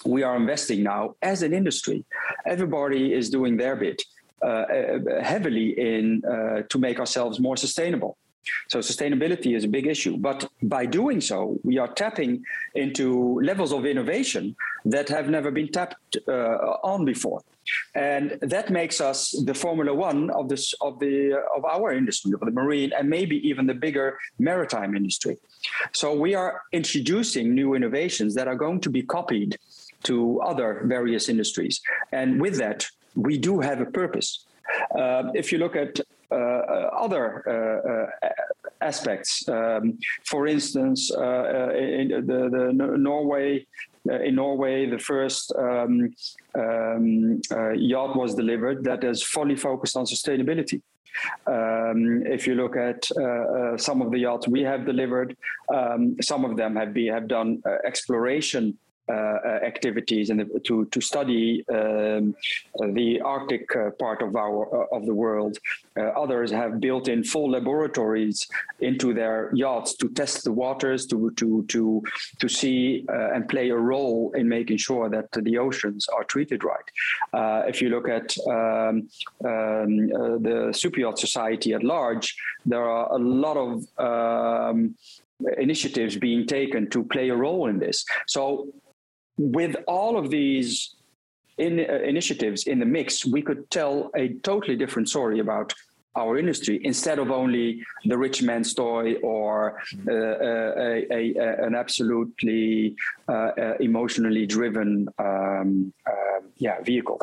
we 0.04 0.22
are 0.22 0.36
investing 0.36 0.82
now 0.82 1.14
as 1.22 1.42
an 1.42 1.52
industry. 1.52 2.04
Everybody 2.46 3.12
is 3.12 3.30
doing 3.30 3.56
their 3.56 3.76
bit 3.76 4.02
uh, 4.42 4.46
uh 4.46 5.22
heavily 5.22 5.68
in 5.78 6.22
uh, 6.24 6.62
to 6.68 6.78
make 6.78 6.98
ourselves 7.00 7.40
more 7.40 7.56
sustainable. 7.56 8.16
So 8.68 8.80
sustainability 8.80 9.56
is 9.56 9.64
a 9.64 9.68
big 9.68 9.86
issue. 9.86 10.16
But 10.16 10.48
by 10.62 10.86
doing 10.86 11.20
so, 11.20 11.58
we 11.64 11.78
are 11.78 11.88
tapping 11.88 12.42
into 12.74 13.40
levels 13.40 13.72
of 13.72 13.86
innovation 13.86 14.56
that 14.84 15.08
have 15.08 15.28
never 15.28 15.50
been 15.50 15.68
tapped 15.68 16.16
uh, 16.28 16.32
on 16.82 17.04
before. 17.04 17.42
And 17.94 18.38
that 18.40 18.70
makes 18.70 19.00
us 19.00 19.30
the 19.44 19.54
Formula 19.54 19.92
One 19.94 20.30
of 20.30 20.48
this 20.48 20.74
of 20.80 20.98
the 20.98 21.40
of 21.56 21.64
our 21.64 21.92
industry, 21.92 22.32
of 22.32 22.40
the 22.40 22.50
marine, 22.50 22.92
and 22.96 23.08
maybe 23.08 23.36
even 23.48 23.66
the 23.66 23.74
bigger 23.74 24.18
maritime 24.38 24.96
industry. 24.96 25.36
So 25.92 26.14
we 26.14 26.34
are 26.34 26.62
introducing 26.72 27.54
new 27.54 27.74
innovations 27.74 28.34
that 28.34 28.48
are 28.48 28.56
going 28.56 28.80
to 28.80 28.90
be 28.90 29.02
copied 29.02 29.58
to 30.04 30.40
other 30.40 30.82
various 30.84 31.28
industries. 31.28 31.80
And 32.12 32.40
with 32.40 32.56
that, 32.58 32.86
we 33.14 33.38
do 33.38 33.60
have 33.60 33.80
a 33.80 33.86
purpose. 33.86 34.44
Uh, 34.94 35.30
if 35.34 35.52
you 35.52 35.58
look 35.58 35.76
at 35.76 36.00
other 36.34 37.42
uh, 37.46 38.26
uh, 38.26 38.28
aspects, 38.80 39.48
um, 39.48 39.98
for 40.24 40.46
instance, 40.46 41.10
in 41.10 42.08
the, 42.26 42.48
the 42.52 42.72
Norway 42.98 43.66
in 44.06 44.34
Norway, 44.34 44.84
the 44.84 44.98
first 44.98 45.50
um, 45.58 46.14
um, 46.54 47.40
yacht 47.74 48.16
was 48.16 48.34
delivered 48.34 48.84
that 48.84 49.02
is 49.02 49.22
fully 49.22 49.56
focused 49.56 49.96
on 49.96 50.04
sustainability. 50.04 50.82
Um, 51.46 52.26
if 52.26 52.46
you 52.46 52.54
look 52.54 52.76
at 52.76 53.08
uh, 53.16 53.22
uh, 53.22 53.78
some 53.78 54.02
of 54.02 54.10
the 54.10 54.18
yachts 54.18 54.48
we 54.48 54.62
have 54.62 54.84
delivered, 54.84 55.36
um, 55.72 56.16
some 56.20 56.44
of 56.44 56.56
them 56.56 56.76
have 56.76 56.92
be 56.92 57.06
have 57.06 57.28
done 57.28 57.62
uh, 57.66 57.76
exploration 57.86 58.64
uh, 58.66 58.72
uh, 58.72 58.83
activities 59.10 60.30
and 60.30 60.50
to 60.64 60.84
to 60.86 61.00
study 61.00 61.64
um, 61.68 62.34
the 62.94 63.20
Arctic 63.20 63.64
uh, 63.76 63.90
part 63.98 64.22
of 64.22 64.36
our 64.36 64.86
of 64.92 65.06
the 65.06 65.14
world. 65.14 65.58
others 66.24 66.50
have 66.50 66.80
built 66.80 67.06
in 67.08 67.22
full 67.22 67.50
laboratories 67.50 68.48
into 68.80 69.14
their 69.14 69.50
yachts 69.54 69.94
to 69.94 70.08
test 70.08 70.44
the 70.44 70.52
waters, 70.52 71.06
to 71.06 71.30
to 71.36 71.64
to 71.68 72.02
to 72.40 72.48
see 72.48 73.04
and 73.34 73.48
play 73.48 73.70
a 73.70 73.76
role 73.76 74.32
in 74.34 74.48
making 74.48 74.78
sure 74.78 75.08
that 75.08 75.28
the 75.48 75.58
oceans 75.58 76.08
are 76.08 76.24
treated 76.24 76.60
right. 76.64 76.88
if 77.70 77.80
you 77.82 77.88
look 77.90 78.08
at 78.08 78.28
um, 78.48 79.08
um, 79.44 80.08
the 80.42 80.72
super 80.72 81.00
yacht 81.00 81.18
society 81.18 81.72
at 81.72 81.82
large, 81.82 82.36
there 82.66 82.84
are 82.88 83.12
a 83.12 83.18
lot 83.18 83.56
of 83.56 83.70
um, 83.98 84.94
initiatives 85.58 86.16
being 86.16 86.46
taken 86.46 86.88
to 86.90 87.04
play 87.04 87.28
a 87.28 87.36
role 87.36 87.68
in 87.68 87.78
this. 87.78 88.04
So 88.26 88.68
with 89.38 89.76
all 89.86 90.16
of 90.16 90.30
these 90.30 90.94
in, 91.58 91.80
uh, 91.80 91.94
initiatives 92.04 92.66
in 92.66 92.78
the 92.78 92.86
mix, 92.86 93.24
we 93.24 93.42
could 93.42 93.70
tell 93.70 94.10
a 94.16 94.34
totally 94.42 94.76
different 94.76 95.08
story 95.08 95.40
about 95.40 95.72
our 96.16 96.38
industry 96.38 96.80
instead 96.84 97.18
of 97.18 97.30
only 97.30 97.82
the 98.04 98.16
rich 98.16 98.40
man's 98.42 98.72
toy 98.72 99.14
or 99.14 99.80
uh, 100.06 100.12
uh 100.12 100.72
a, 100.76 101.06
a, 101.10 101.34
a, 101.34 101.66
an 101.66 101.74
absolutely 101.74 102.94
uh, 103.28 103.32
uh 103.32 103.74
emotionally 103.80 104.46
driven 104.46 105.08
um, 105.18 105.92
uh, 106.06 106.40
yeah 106.56 106.80
vehicle. 106.82 107.20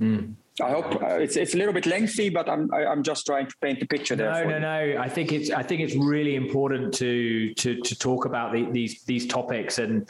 Mm. 0.00 0.34
I 0.60 0.70
hope 0.70 1.02
uh, 1.02 1.16
it's 1.16 1.36
it's 1.36 1.54
a 1.54 1.56
little 1.56 1.72
bit 1.72 1.86
lengthy, 1.86 2.28
but 2.30 2.48
I'm 2.48 2.72
I, 2.72 2.82
am 2.82 2.88
i 2.88 2.92
am 2.92 3.02
just 3.02 3.26
trying 3.26 3.46
to 3.46 3.56
paint 3.60 3.80
the 3.80 3.86
picture 3.86 4.16
there. 4.16 4.32
No, 4.32 4.58
no, 4.58 4.80
you. 4.80 4.94
no. 4.94 5.00
I 5.00 5.08
think 5.08 5.32
it's 5.32 5.50
I 5.50 5.62
think 5.62 5.80
it's 5.80 5.94
really 5.94 6.34
important 6.34 6.94
to 6.94 7.54
to 7.54 7.80
to 7.80 7.98
talk 7.98 8.24
about 8.24 8.52
the, 8.52 8.64
these 8.70 9.02
these 9.04 9.26
topics, 9.26 9.78
and 9.78 10.08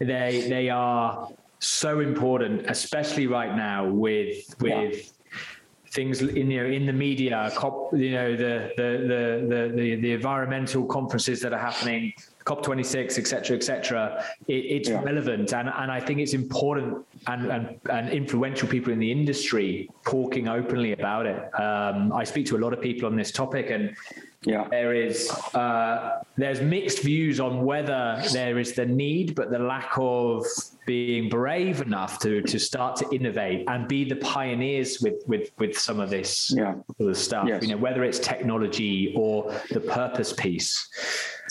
they 0.00 0.46
they 0.48 0.70
are 0.70 1.28
so 1.58 2.00
important, 2.00 2.66
especially 2.68 3.26
right 3.26 3.54
now 3.56 3.86
with 3.86 4.54
with. 4.60 4.94
Yeah. 4.94 5.02
Things 5.90 6.20
in 6.20 6.50
you 6.50 6.62
know 6.62 6.66
in 6.66 6.84
the 6.84 6.92
media, 6.92 7.50
you 7.92 8.12
know 8.12 8.36
the 8.36 8.70
the 8.76 8.90
the 9.08 9.72
the 9.74 9.96
the 9.96 10.12
environmental 10.12 10.84
conferences 10.84 11.40
that 11.40 11.54
are 11.54 11.58
happening 11.58 12.12
COP26, 12.48 13.18
etc., 13.18 13.56
etc. 13.56 14.24
It, 14.46 14.52
it's 14.52 14.88
yeah. 14.88 15.02
relevant, 15.02 15.52
and 15.52 15.68
and 15.68 15.92
I 15.92 16.00
think 16.00 16.20
it's 16.20 16.34
important 16.34 17.04
and, 17.26 17.50
and 17.50 17.80
and 17.90 18.08
influential 18.10 18.68
people 18.68 18.92
in 18.92 18.98
the 18.98 19.12
industry 19.12 19.90
talking 20.06 20.48
openly 20.48 20.92
about 20.92 21.26
it. 21.26 21.40
Um, 21.60 22.12
I 22.12 22.24
speak 22.24 22.46
to 22.46 22.56
a 22.56 22.62
lot 22.64 22.72
of 22.72 22.80
people 22.80 23.06
on 23.06 23.16
this 23.16 23.30
topic, 23.30 23.70
and 23.70 23.94
yeah. 24.44 24.66
there 24.70 24.94
is 24.94 25.30
uh, 25.54 26.22
there's 26.36 26.60
mixed 26.60 27.02
views 27.02 27.40
on 27.40 27.64
whether 27.64 28.22
there 28.32 28.58
is 28.58 28.72
the 28.72 28.86
need, 28.86 29.34
but 29.34 29.50
the 29.50 29.58
lack 29.58 29.92
of 29.96 30.44
being 30.86 31.28
brave 31.28 31.82
enough 31.82 32.18
to 32.20 32.40
to 32.42 32.58
start 32.58 32.96
to 32.96 33.08
innovate 33.10 33.64
and 33.68 33.88
be 33.88 34.04
the 34.04 34.16
pioneers 34.16 35.00
with 35.00 35.22
with 35.26 35.50
with 35.58 35.76
some 35.78 36.00
of 36.00 36.08
this 36.08 36.54
yeah. 36.56 36.74
the 36.98 37.14
stuff. 37.14 37.46
Yes. 37.46 37.62
You 37.62 37.68
know, 37.68 37.76
whether 37.76 38.04
it's 38.04 38.18
technology 38.18 39.12
or 39.16 39.52
the 39.70 39.80
purpose 39.80 40.32
piece. 40.32 40.88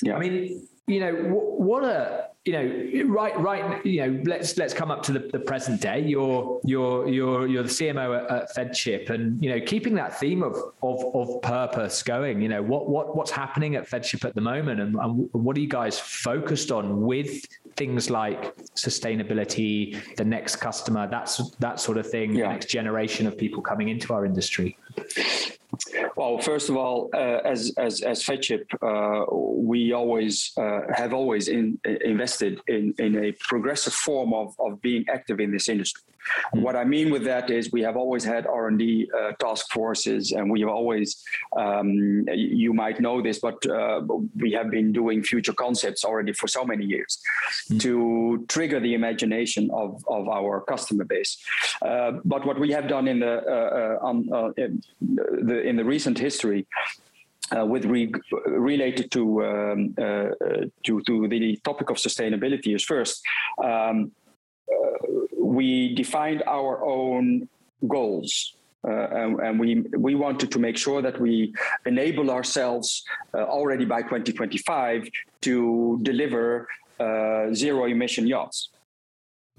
Yeah. 0.03 0.15
I 0.15 0.19
mean, 0.19 0.67
you 0.87 1.01
know 1.01 1.13
what 1.13 1.83
a 1.83 2.29
you 2.45 2.53
know 2.53 3.13
right 3.13 3.37
right 3.39 3.85
you 3.85 3.99
know 3.99 4.23
let's 4.23 4.57
let's 4.57 4.73
come 4.73 4.89
up 4.89 5.03
to 5.03 5.11
the, 5.11 5.19
the 5.33 5.39
present 5.39 5.81
day 5.81 5.99
you're 5.99 6.61
you're 6.63 7.09
you're 7.09 7.45
you're 7.45 7.63
the 7.63 7.69
cmo 7.69 8.17
at, 8.17 8.31
at 8.31 8.55
feadship 8.55 9.09
and 9.09 9.43
you 9.43 9.49
know 9.49 9.59
keeping 9.59 9.93
that 9.93 10.17
theme 10.17 10.41
of 10.41 10.55
of 10.81 11.03
of 11.13 11.41
purpose 11.41 12.01
going 12.01 12.41
you 12.41 12.47
know 12.47 12.63
what 12.63 12.89
what 12.89 13.17
what's 13.17 13.31
happening 13.31 13.75
at 13.75 13.85
feadship 13.85 14.23
at 14.23 14.33
the 14.33 14.39
moment 14.39 14.79
and, 14.79 14.95
and 14.95 15.29
what 15.33 15.57
are 15.57 15.59
you 15.59 15.67
guys 15.67 15.99
focused 15.99 16.71
on 16.71 17.01
with 17.01 17.45
things 17.75 18.09
like 18.09 18.55
sustainability 18.75 20.01
the 20.15 20.23
next 20.23 20.55
customer 20.55 21.05
that's 21.11 21.51
that 21.57 21.81
sort 21.81 21.97
of 21.97 22.09
thing 22.09 22.33
yeah. 22.33 22.47
next 22.47 22.67
generation 22.67 23.27
of 23.27 23.37
people 23.37 23.61
coming 23.61 23.89
into 23.89 24.13
our 24.13 24.25
industry 24.25 24.77
well, 26.15 26.37
first 26.39 26.69
of 26.69 26.77
all, 26.77 27.09
uh, 27.13 27.39
as 27.43 27.73
as 27.77 28.01
as 28.01 28.23
Feadship, 28.23 28.65
uh, 28.81 29.25
we 29.31 29.93
always 29.93 30.51
uh, 30.57 30.81
have 30.95 31.13
always 31.13 31.47
in, 31.47 31.79
invested 32.03 32.59
in 32.67 32.93
in 32.99 33.23
a 33.23 33.31
progressive 33.39 33.93
form 33.93 34.33
of 34.33 34.55
of 34.59 34.81
being 34.81 35.05
active 35.09 35.39
in 35.39 35.51
this 35.51 35.69
industry. 35.69 36.03
Mm-hmm. 36.27 36.61
What 36.61 36.75
I 36.75 36.83
mean 36.83 37.11
with 37.11 37.23
that 37.25 37.49
is 37.49 37.71
we 37.71 37.81
have 37.81 37.97
always 37.97 38.23
had 38.23 38.47
R 38.47 38.67
and 38.67 38.79
D 38.79 39.09
uh, 39.17 39.31
task 39.33 39.71
forces, 39.71 40.31
and 40.31 40.49
we 40.49 40.61
have 40.61 40.69
always, 40.69 41.23
um, 41.55 42.25
you 42.33 42.73
might 42.73 42.99
know 42.99 43.21
this, 43.21 43.39
but 43.39 43.57
uh, 43.65 44.01
we 44.35 44.51
have 44.51 44.69
been 44.69 44.91
doing 44.91 45.23
future 45.23 45.53
concepts 45.53 46.03
already 46.03 46.33
for 46.33 46.47
so 46.47 46.63
many 46.65 46.85
years 46.85 47.19
mm-hmm. 47.69 47.77
to 47.79 48.45
trigger 48.47 48.79
the 48.79 48.93
imagination 48.93 49.69
of 49.73 50.03
of 50.07 50.27
our 50.27 50.61
customer 50.61 51.05
base. 51.05 51.37
Uh, 51.81 52.11
but 52.25 52.45
what 52.45 52.59
we 52.59 52.71
have 52.71 52.87
done 52.87 53.07
in 53.07 53.19
the 53.19 53.35
on 54.01 54.17
in 54.57 54.81
the 55.49 55.61
in 55.61 55.75
the 55.75 55.85
recent 55.85 56.17
history 56.17 56.67
uh, 57.55 57.65
with 57.65 57.85
re- 57.85 58.11
related 58.45 59.11
to, 59.11 59.45
um, 59.45 59.95
uh, 59.97 60.29
to 60.83 61.01
to 61.01 61.27
the 61.27 61.57
topic 61.63 61.89
of 61.89 61.97
sustainability 61.97 62.75
is 62.75 62.83
first. 62.83 63.23
Um, 63.63 64.11
uh, 64.26 64.26
we 65.59 65.95
defined 65.95 66.41
our 66.57 66.73
own 66.97 67.49
goals. 67.87 68.31
Uh, 68.87 69.07
and, 69.21 69.31
and, 69.45 69.53
we 69.59 69.69
we 70.07 70.13
wanted 70.25 70.49
to 70.55 70.59
make 70.59 70.77
sure 70.85 71.01
that 71.01 71.19
we 71.19 71.33
enable 71.85 72.27
ourselves 72.37 72.87
uh, 73.33 73.57
already 73.57 73.85
by 73.85 74.01
2025 74.01 75.09
to 75.41 75.99
deliver 76.03 76.67
zero 77.63 77.81
emission 77.85 78.25
yachts. 78.27 78.69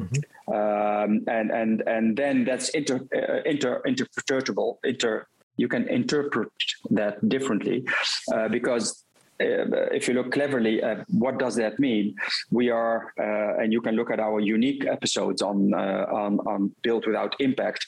Mm-hmm. 0.00 0.54
Um, 0.58 1.10
and 1.26 1.50
and 1.50 1.82
and 1.94 2.16
then 2.16 2.44
that's 2.44 2.68
inter, 2.70 2.98
uh, 3.14 3.42
inter 3.52 3.82
interpretable 3.86 4.70
inter 4.84 5.26
you 5.58 5.68
can 5.68 5.84
interpret 5.88 6.48
that 6.90 7.28
differently 7.28 7.84
uh, 8.32 8.48
because 8.48 8.86
uh, 8.92 9.07
if 9.40 10.08
you 10.08 10.14
look 10.14 10.32
cleverly 10.32 10.82
at 10.82 11.06
what 11.10 11.38
does 11.38 11.54
that 11.56 11.78
mean, 11.78 12.14
we 12.50 12.70
are, 12.70 13.12
uh, 13.18 13.62
and 13.62 13.72
you 13.72 13.80
can 13.80 13.94
look 13.94 14.10
at 14.10 14.20
our 14.20 14.40
unique 14.40 14.84
episodes 14.86 15.42
on 15.42 15.74
uh, 15.74 16.06
on, 16.12 16.40
on 16.40 16.74
without 16.84 17.36
impact. 17.40 17.86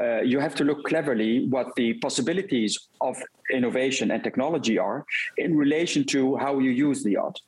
Uh, 0.00 0.20
you 0.20 0.38
have 0.38 0.54
to 0.54 0.64
look 0.64 0.84
cleverly 0.84 1.46
what 1.48 1.74
the 1.76 1.94
possibilities 1.94 2.88
of 3.00 3.16
innovation 3.50 4.10
and 4.10 4.22
technology 4.22 4.78
are 4.78 5.04
in 5.38 5.56
relation 5.56 6.04
to 6.04 6.36
how 6.36 6.58
you 6.58 6.70
use 6.70 7.02
the 7.02 7.12
yacht. 7.12 7.38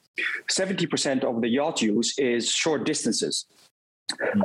Seventy 0.49 0.87
percent 0.87 1.25
of 1.25 1.41
the 1.41 1.49
yacht 1.49 1.83
use 1.83 2.19
is 2.19 2.51
short 2.51 2.85
distances. 2.85 3.47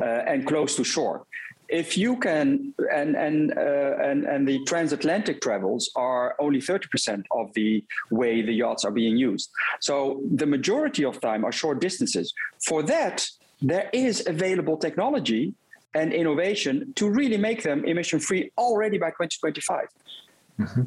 Uh, 0.01 0.23
and 0.25 0.47
close 0.47 0.77
to 0.77 0.85
shore 0.85 1.25
if 1.69 1.97
you 1.97 2.17
can 2.17 2.73
and 2.91 3.15
and 3.15 3.57
uh, 3.57 3.95
and 4.01 4.25
and 4.25 4.47
the 4.47 4.63
transatlantic 4.65 5.39
travels 5.41 5.91
are 5.95 6.35
only 6.39 6.59
30% 6.59 7.23
of 7.31 7.53
the 7.53 7.83
way 8.09 8.41
the 8.41 8.53
yachts 8.53 8.83
are 8.85 8.91
being 8.91 9.15
used 9.17 9.49
so 9.79 10.21
the 10.35 10.45
majority 10.45 11.05
of 11.05 11.21
time 11.21 11.45
are 11.45 11.51
short 11.51 11.79
distances 11.79 12.33
for 12.67 12.81
that 12.83 13.27
there 13.61 13.89
is 13.93 14.25
available 14.27 14.77
technology 14.77 15.53
and 15.95 16.13
innovation 16.13 16.93
to 16.95 17.09
really 17.09 17.37
make 17.37 17.63
them 17.63 17.83
emission 17.85 18.19
free 18.19 18.51
already 18.57 18.97
by 18.97 19.09
2025. 19.09 19.87
Mm-hmm. 20.59 20.81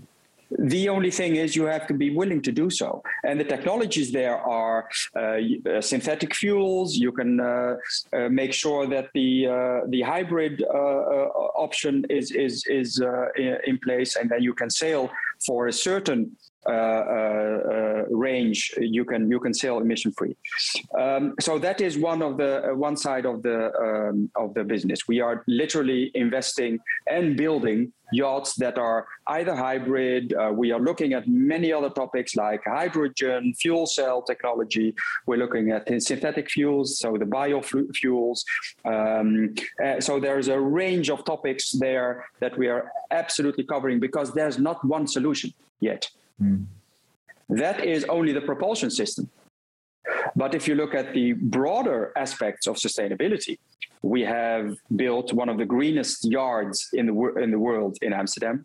The 0.59 0.89
only 0.89 1.11
thing 1.11 1.37
is 1.37 1.57
you 1.57 1.65
have 1.65 1.87
to 1.87 1.95
be 1.95 2.11
willing 2.15 2.43
to 2.43 2.53
do 2.53 2.71
so. 2.71 3.03
And 3.25 3.39
the 3.41 3.45
technologies 3.45 4.13
there 4.13 4.39
are 4.39 4.89
uh, 5.17 5.21
uh 5.21 5.81
synthetic 5.81 6.35
fuels. 6.35 6.97
You 6.97 7.13
can 7.13 7.41
uh, 7.41 7.77
uh, 8.13 8.29
make 8.29 8.53
sure 8.53 8.87
that 8.87 9.07
the 9.15 9.47
uh, 9.47 9.81
the 9.89 10.03
hybrid 10.03 10.63
uh, 10.63 11.27
option 11.67 12.05
is 12.11 12.31
is 12.33 12.65
is 12.67 13.01
in 13.37 13.79
place, 13.87 14.17
and 14.17 14.31
then 14.31 14.43
you 14.43 14.55
can 14.55 14.71
sail 14.71 15.11
for 15.47 15.69
a 15.69 15.73
certain 15.73 16.37
range, 18.11 18.75
you 18.79 19.05
can 19.05 19.31
you 19.31 19.41
can 19.41 19.55
sail 19.55 19.79
emission 19.79 20.13
free. 20.13 20.37
Um, 20.99 21.35
so 21.41 21.59
that 21.59 21.81
is 21.81 21.99
one 21.99 22.23
of 22.23 22.37
the 22.37 22.71
uh, 22.71 22.75
one 22.75 22.97
side 22.97 23.27
of 23.27 23.43
the 23.43 23.73
um, 23.81 24.31
of 24.37 24.55
the 24.55 24.65
business. 24.65 25.09
We 25.09 25.21
are 25.21 25.45
literally 25.47 26.11
investing 26.15 26.79
and 27.07 27.37
building 27.37 27.93
yachts 28.13 28.55
that 28.57 28.79
are 28.79 29.07
either 29.29 29.55
hybrid. 29.57 30.35
Uh, 30.35 30.53
we 30.55 30.71
are 30.71 30.81
looking 30.81 31.15
at 31.15 31.27
many 31.27 31.73
other 31.73 31.91
topics 31.91 32.37
like 32.37 32.63
hydrogen, 32.65 33.55
fuel 33.55 33.87
cell 33.87 34.23
technology. 34.23 34.95
We're 35.27 35.39
looking 35.39 35.71
at 35.71 35.89
synthetic 36.03 36.51
fuels, 36.51 36.99
so 36.99 37.17
the 37.17 37.25
biofuels. 37.25 38.45
Um, 38.85 39.55
uh, 39.83 40.01
so 40.01 40.21
there's 40.21 40.49
a 40.49 40.61
range 40.61 41.11
of 41.11 41.25
topics 41.25 41.73
there 41.73 42.27
that 42.41 42.57
we 42.59 42.69
are 42.69 42.93
absolutely 43.11 43.65
covering 43.65 43.99
because 43.99 44.33
there's 44.33 44.59
not 44.59 44.85
one 44.85 45.07
solution 45.07 45.53
yet. 45.81 46.11
Mm. 46.43 46.67
That 47.49 47.85
is 47.85 48.05
only 48.05 48.33
the 48.33 48.41
propulsion 48.41 48.91
system. 48.91 49.31
But 50.35 50.55
if 50.55 50.67
you 50.67 50.75
look 50.75 50.95
at 50.95 51.13
the 51.13 51.33
broader 51.33 52.13
aspects 52.17 52.67
of 52.67 52.77
sustainability, 52.77 53.59
we 54.03 54.23
have 54.23 54.77
built 54.97 55.33
one 55.33 55.49
of 55.49 55.59
the 55.59 55.65
greenest 55.65 56.25
yards 56.25 56.89
in 56.93 57.07
the, 57.07 57.15
in 57.41 57.51
the 57.51 57.59
world 57.59 57.99
in 58.03 58.13
Amsterdam. 58.13 58.65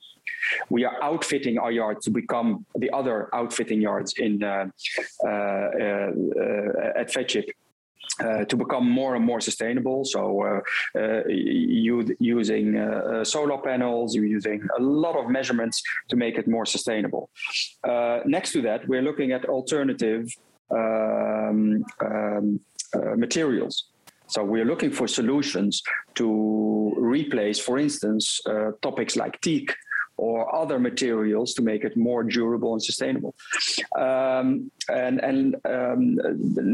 We 0.70 0.84
are 0.84 0.98
outfitting 1.04 1.60
our 1.60 1.72
yards 1.72 2.06
to 2.06 2.12
become 2.12 2.66
the 2.76 2.90
other 2.92 3.30
outfitting 3.34 3.82
yards 3.82 4.14
in 4.18 4.44
uh, 4.44 4.68
uh, 5.24 5.28
uh, 5.28 6.10
at 7.02 7.12
Feadship 7.14 7.48
uh, 8.20 8.46
to 8.46 8.56
become 8.56 8.90
more 8.90 9.16
and 9.16 9.26
more 9.26 9.42
sustainable. 9.42 10.06
So, 10.06 10.22
uh, 10.44 11.00
uh, 11.00 11.22
using 11.28 12.78
uh, 12.78 12.84
uh, 12.84 13.24
solar 13.24 13.58
panels, 13.58 14.16
you're 14.16 14.26
using 14.26 14.62
a 14.78 14.82
lot 14.82 15.16
of 15.16 15.30
measurements 15.30 15.82
to 16.10 16.16
make 16.16 16.38
it 16.38 16.48
more 16.48 16.66
sustainable. 16.66 17.30
Uh, 17.84 18.20
next 18.26 18.52
to 18.54 18.62
that, 18.64 18.88
we're 18.88 19.02
looking 19.02 19.32
at 19.32 19.46
alternative 19.46 20.28
um, 20.72 21.84
um, 22.02 22.60
materials. 23.16 23.86
So 24.30 24.44
we're 24.44 24.66
looking 24.66 24.92
for 24.92 25.08
solutions 25.08 25.82
to 26.16 26.94
replace, 26.98 27.60
for 27.60 27.78
instance, 27.78 28.42
topics 28.82 29.16
like 29.16 29.40
teak 29.40 29.74
or 30.18 30.54
other 30.54 30.80
materials 30.80 31.54
to 31.54 31.62
make 31.62 31.84
it 31.84 31.96
more 31.96 32.24
durable 32.24 32.74
and 32.74 32.84
sustainable. 32.84 33.36
Um, 33.96 34.72
and 34.90 35.20
and 35.24 35.56
um, 35.66 36.18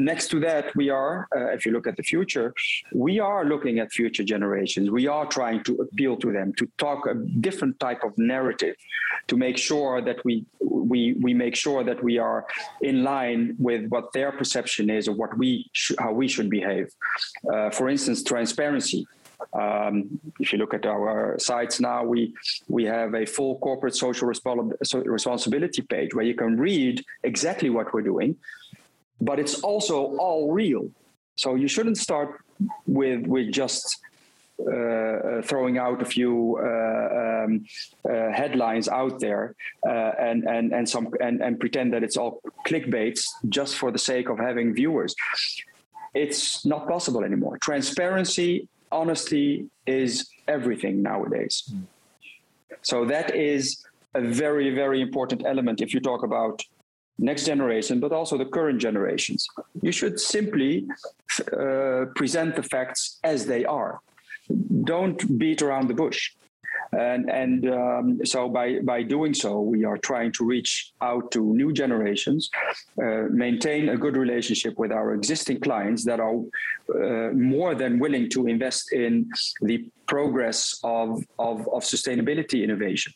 next 0.09 0.29
to 0.29 0.39
that, 0.41 0.75
we 0.75 0.89
are, 0.89 1.27
uh, 1.35 1.47
if 1.51 1.65
you 1.65 1.71
look 1.71 1.87
at 1.87 1.97
the 1.97 2.03
future, 2.03 2.53
we 2.93 3.19
are 3.19 3.45
looking 3.45 3.79
at 3.79 3.91
future 3.91 4.23
generations. 4.23 4.89
We 4.89 5.07
are 5.07 5.25
trying 5.25 5.63
to 5.65 5.75
appeal 5.75 6.17
to 6.17 6.31
them, 6.31 6.53
to 6.57 6.67
talk 6.77 7.05
a 7.07 7.15
different 7.15 7.79
type 7.79 8.03
of 8.03 8.11
narrative, 8.17 8.75
to 9.27 9.37
make 9.37 9.57
sure 9.57 10.01
that 10.01 10.23
we 10.23 10.45
we 10.61 11.13
we 11.21 11.33
make 11.33 11.55
sure 11.55 11.83
that 11.83 12.03
we 12.03 12.17
are 12.17 12.45
in 12.81 13.03
line 13.03 13.55
with 13.59 13.87
what 13.89 14.11
their 14.13 14.31
perception 14.31 14.89
is 14.89 15.07
of 15.07 15.15
what 15.17 15.37
we 15.37 15.69
how 15.99 16.11
we 16.11 16.27
should 16.27 16.49
behave. 16.49 16.87
Uh, 17.51 17.69
for 17.69 17.89
instance, 17.89 18.23
transparency. 18.23 19.05
Um, 19.53 20.19
if 20.39 20.53
you 20.53 20.59
look 20.59 20.73
at 20.73 20.85
our 20.85 21.37
sites 21.39 21.79
now, 21.79 22.03
we 22.03 22.33
we 22.67 22.85
have 22.85 23.13
a 23.13 23.25
full 23.25 23.57
corporate 23.59 23.95
social 23.95 24.27
responsibility 24.27 25.81
page 25.81 26.13
where 26.13 26.25
you 26.25 26.35
can 26.35 26.57
read 26.57 27.03
exactly 27.23 27.69
what 27.69 27.93
we're 27.93 28.01
doing, 28.01 28.35
but 29.19 29.39
it's 29.39 29.61
also 29.61 30.15
all 30.17 30.51
real. 30.51 30.89
So 31.35 31.55
you 31.55 31.67
shouldn't 31.67 31.97
start 31.97 32.29
with 32.85 33.25
with 33.27 33.51
just 33.51 33.99
uh, 34.61 35.41
throwing 35.41 35.77
out 35.77 36.01
a 36.01 36.05
few 36.05 36.57
uh, 36.59 37.43
um, 37.43 37.65
uh, 38.07 38.31
headlines 38.31 38.87
out 38.87 39.19
there 39.19 39.55
uh, 39.85 40.11
and 40.19 40.47
and 40.47 40.73
and 40.73 40.87
some 40.87 41.09
and, 41.19 41.41
and 41.41 41.59
pretend 41.59 41.93
that 41.93 42.03
it's 42.03 42.17
all 42.17 42.41
clickbaits 42.65 43.25
just 43.49 43.75
for 43.75 43.91
the 43.91 43.99
sake 43.99 44.29
of 44.29 44.37
having 44.37 44.73
viewers. 44.73 45.15
It's 46.13 46.65
not 46.65 46.87
possible 46.87 47.23
anymore. 47.23 47.57
Transparency 47.57 48.67
honesty 48.93 49.65
is 49.85 50.29
everything 50.47 51.01
nowadays. 51.01 51.55
So 52.81 53.05
that 53.05 53.35
is 53.35 53.83
a 54.13 54.21
very, 54.21 54.69
very 54.81 55.01
important 55.01 55.45
element 55.45 55.81
if 55.81 55.93
you 55.93 55.99
talk 55.99 56.23
about 56.23 56.61
next 57.17 57.45
generation, 57.45 57.99
but 57.99 58.11
also 58.11 58.37
the 58.37 58.45
current 58.45 58.79
generations. 58.79 59.47
You 59.81 59.91
should 59.91 60.19
simply 60.19 60.87
uh, 61.57 62.05
present 62.15 62.55
the 62.55 62.63
facts 62.63 63.19
as 63.23 63.45
they 63.45 63.65
are. 63.65 63.99
Don't 64.83 65.19
beat 65.39 65.61
around 65.61 65.87
the 65.87 65.93
bush 65.93 66.31
and 66.97 67.29
and 67.29 67.69
um, 67.69 68.25
so 68.25 68.49
by 68.49 68.79
by 68.79 69.03
doing 69.03 69.33
so, 69.33 69.61
we 69.61 69.85
are 69.85 69.97
trying 69.97 70.31
to 70.33 70.45
reach 70.45 70.91
out 71.01 71.31
to 71.31 71.53
new 71.53 71.71
generations, 71.73 72.49
uh, 73.01 73.23
maintain 73.29 73.89
a 73.89 73.97
good 73.97 74.17
relationship 74.17 74.77
with 74.77 74.91
our 74.91 75.13
existing 75.13 75.59
clients 75.59 76.03
that 76.05 76.19
are 76.19 76.35
uh, 76.35 77.31
more 77.33 77.75
than 77.75 77.99
willing 77.99 78.29
to 78.29 78.47
invest 78.47 78.91
in 78.93 79.29
the 79.61 79.89
progress 80.07 80.79
of, 80.83 81.23
of 81.39 81.67
of 81.69 81.83
sustainability 81.83 82.63
innovation, 82.63 83.13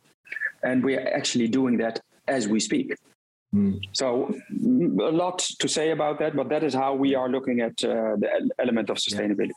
and 0.64 0.84
we 0.84 0.96
are 0.96 1.08
actually 1.14 1.48
doing 1.48 1.78
that 1.78 2.02
as 2.28 2.48
we 2.48 2.60
speak. 2.60 2.94
Mm. 3.56 3.80
So 3.94 4.36
a 4.52 5.12
lot 5.12 5.40
to 5.40 5.68
say 5.68 5.92
about 5.92 6.20
that, 6.20 6.36
but 6.36 6.50
that 6.50 6.64
is 6.64 6.74
how 6.74 6.94
we 6.94 7.16
are 7.16 7.30
looking 7.30 7.62
at 7.62 7.82
uh, 7.84 8.18
the 8.18 8.50
element 8.60 8.90
of 8.90 8.98
sustainability. 8.98 9.54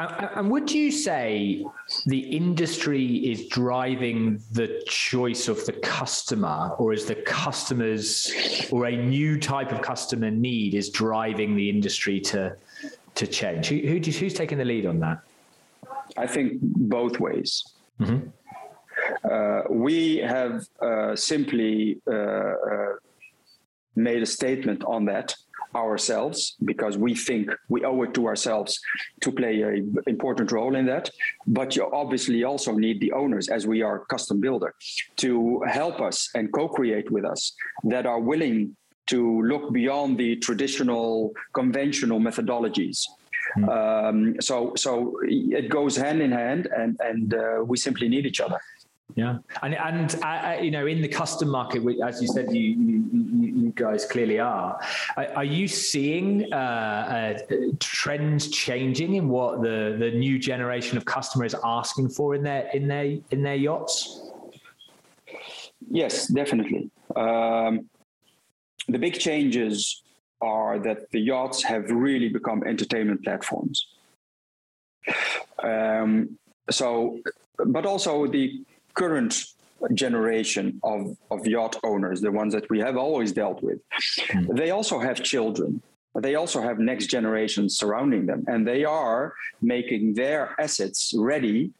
Yeah. 0.00 0.30
And 0.34 0.50
would 0.50 0.70
you 0.70 0.90
say 0.90 1.64
the 2.06 2.18
industry 2.18 3.06
is 3.32 3.46
driving 3.48 4.40
the 4.52 4.82
choice 4.88 5.46
of 5.46 5.64
the 5.64 5.74
customer, 5.74 6.74
or 6.78 6.92
is 6.92 7.06
the 7.06 7.14
customers 7.14 8.68
or 8.72 8.86
a 8.86 8.96
new 8.96 9.38
type 9.38 9.70
of 9.70 9.80
customer 9.80 10.30
need 10.30 10.74
is 10.74 10.90
driving 10.90 11.54
the 11.54 11.70
industry 11.70 12.20
to 12.20 12.56
to 13.14 13.26
change? 13.28 13.68
Who, 13.68 13.76
who 13.76 14.00
who's 14.00 14.34
taking 14.34 14.58
the 14.58 14.64
lead 14.64 14.86
on 14.86 14.98
that? 15.00 15.20
I 16.16 16.26
think 16.26 16.58
both 16.60 17.20
ways. 17.20 17.62
Mm-hmm. 18.00 18.28
Uh, 19.30 19.62
we 19.70 20.18
have 20.18 20.66
uh, 20.80 21.16
simply 21.16 21.98
uh, 22.10 22.93
made 23.96 24.22
a 24.22 24.26
statement 24.26 24.84
on 24.84 25.04
that 25.06 25.34
ourselves 25.74 26.56
because 26.64 26.96
we 26.96 27.14
think 27.14 27.50
we 27.68 27.84
owe 27.84 28.02
it 28.02 28.14
to 28.14 28.26
ourselves 28.26 28.80
to 29.20 29.32
play 29.32 29.62
an 29.62 29.96
important 30.06 30.52
role 30.52 30.76
in 30.76 30.86
that. 30.86 31.10
But 31.46 31.76
you 31.76 31.90
obviously 31.92 32.44
also 32.44 32.72
need 32.72 33.00
the 33.00 33.12
owners 33.12 33.48
as 33.48 33.66
we 33.66 33.82
are 33.82 34.04
custom 34.06 34.40
builder 34.40 34.74
to 35.16 35.60
help 35.68 36.00
us 36.00 36.30
and 36.34 36.52
co-create 36.52 37.10
with 37.10 37.24
us 37.24 37.54
that 37.84 38.06
are 38.06 38.20
willing 38.20 38.76
to 39.06 39.42
look 39.42 39.72
beyond 39.72 40.16
the 40.18 40.36
traditional 40.36 41.32
conventional 41.52 42.20
methodologies. 42.20 43.04
Mm. 43.58 43.68
um, 43.68 44.40
so 44.40 44.72
so 44.74 45.16
it 45.22 45.68
goes 45.68 45.96
hand 45.96 46.20
in 46.22 46.32
hand 46.32 46.66
and 46.76 46.98
and 47.00 47.34
uh, 47.34 47.62
we 47.64 47.76
simply 47.76 48.08
need 48.08 48.26
each 48.26 48.40
other 48.40 48.58
yeah, 49.14 49.38
and 49.62 49.74
and 49.74 50.16
uh, 50.22 50.26
uh, 50.26 50.58
you 50.60 50.70
know, 50.70 50.86
in 50.86 51.02
the 51.02 51.08
custom 51.08 51.48
market, 51.48 51.82
as 52.02 52.22
you 52.22 52.26
said, 52.26 52.50
you 52.50 52.60
you, 52.60 53.54
you 53.54 53.72
guys 53.76 54.06
clearly 54.06 54.40
are. 54.40 54.80
Are 55.16 55.44
you 55.44 55.68
seeing 55.68 56.52
uh, 56.52 56.56
uh, 56.56 57.54
trends 57.78 58.48
changing 58.48 59.14
in 59.14 59.28
what 59.28 59.60
the 59.60 59.96
the 59.98 60.10
new 60.10 60.38
generation 60.38 60.96
of 60.96 61.04
customers 61.04 61.54
are 61.54 61.78
asking 61.80 62.08
for 62.08 62.34
in 62.34 62.42
their 62.42 62.68
in 62.72 62.88
their 62.88 63.18
in 63.30 63.42
their 63.42 63.54
yachts? 63.54 64.32
Yes, 65.90 66.26
definitely. 66.26 66.90
Um, 67.14 67.88
the 68.88 68.98
big 68.98 69.18
changes 69.18 70.02
are 70.40 70.78
that 70.78 71.10
the 71.10 71.20
yachts 71.20 71.62
have 71.62 71.90
really 71.90 72.30
become 72.30 72.64
entertainment 72.64 73.22
platforms. 73.22 73.86
Um, 75.62 76.38
so, 76.70 77.20
but 77.58 77.86
also 77.86 78.26
the 78.26 78.64
current 78.94 79.44
generation 79.92 80.80
of, 80.82 81.16
of 81.30 81.46
yacht 81.46 81.76
owners, 81.84 82.20
the 82.20 82.32
ones 82.32 82.54
that 82.54 82.68
we 82.70 82.78
have 82.78 82.96
always 82.96 83.32
dealt 83.32 83.62
with, 83.62 83.78
mm. 84.28 84.56
they 84.56 84.70
also 84.70 84.98
have 84.98 85.22
children. 85.22 85.82
They 86.16 86.36
also 86.36 86.62
have 86.62 86.78
next 86.78 87.08
generations 87.08 87.76
surrounding 87.76 88.26
them, 88.26 88.44
and 88.46 88.66
they 88.66 88.84
are 88.84 89.34
making 89.60 90.14
their 90.14 90.54
assets 90.60 91.12
ready 91.16 91.72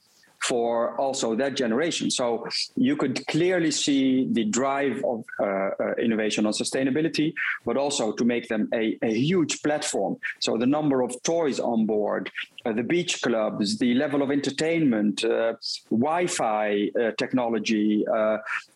for 0.43 0.95
also 1.01 1.35
that 1.35 1.57
generation. 1.57 2.11
So 2.11 2.47
you 2.77 2.97
could 2.97 3.27
clearly 3.29 3.71
see 3.71 4.29
the 4.31 4.45
drive 4.45 5.03
of 5.05 5.25
uh, 5.41 5.45
uh, 5.45 5.95
innovation 5.99 6.45
on 6.47 6.53
sustainability, 6.53 7.33
but 7.65 7.77
also 7.77 8.13
to 8.13 8.25
make 8.25 8.49
them 8.49 8.69
a, 8.75 8.99
a 9.03 9.15
huge 9.15 9.63
platform. 9.63 10.19
So 10.41 10.59
the 10.59 10.67
number 10.67 11.01
of 11.01 11.11
toys 11.23 11.61
on 11.61 11.87
board, 11.87 12.31
uh, 12.67 12.73
the 12.73 12.83
beach 12.83 13.21
clubs, 13.23 13.79
the 13.79 13.95
level 13.95 14.23
of 14.23 14.31
entertainment, 14.31 15.25
uh, 15.25 15.55
Wi-Fi 15.91 16.91
uh, 16.99 17.11
technology, 17.19 18.05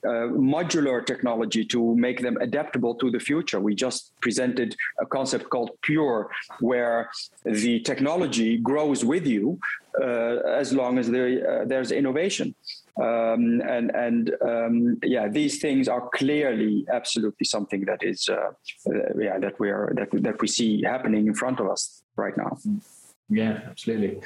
modular 0.04 1.04
technology 1.04 1.64
to 1.64 1.94
make 1.96 2.20
them 2.20 2.36
adaptable 2.40 2.94
to 2.94 3.10
the 3.10 3.18
future. 3.18 3.60
We 3.60 3.74
just 3.74 4.12
presented 4.20 4.76
a 5.00 5.06
concept 5.06 5.48
called 5.50 5.70
Pure, 5.82 6.30
where 6.60 7.10
the 7.44 7.80
technology 7.80 8.58
grows 8.58 9.04
with 9.04 9.26
you 9.26 9.58
as 10.00 10.72
long 10.72 10.98
as 10.98 11.10
there, 11.10 11.66
there's 11.66 11.90
innovation. 11.90 12.54
Um, 13.00 13.60
and 13.60 13.94
and 13.94 14.34
um, 14.42 14.98
yeah, 15.04 15.28
these 15.28 15.60
things 15.60 15.86
are 15.86 16.08
clearly 16.14 16.84
absolutely 16.92 17.44
something 17.44 17.84
that 17.84 18.02
is 18.02 18.28
uh, 18.28 18.34
uh, 18.34 19.14
yeah 19.16 19.38
that 19.38 19.60
we 19.60 19.70
are 19.70 19.92
that 19.94 20.08
that 20.24 20.40
we 20.40 20.48
see 20.48 20.82
happening 20.82 21.28
in 21.28 21.34
front 21.34 21.60
of 21.60 21.68
us 21.68 22.02
right 22.16 22.36
now. 22.36 22.58
Yeah, 23.28 23.60
absolutely. 23.66 24.20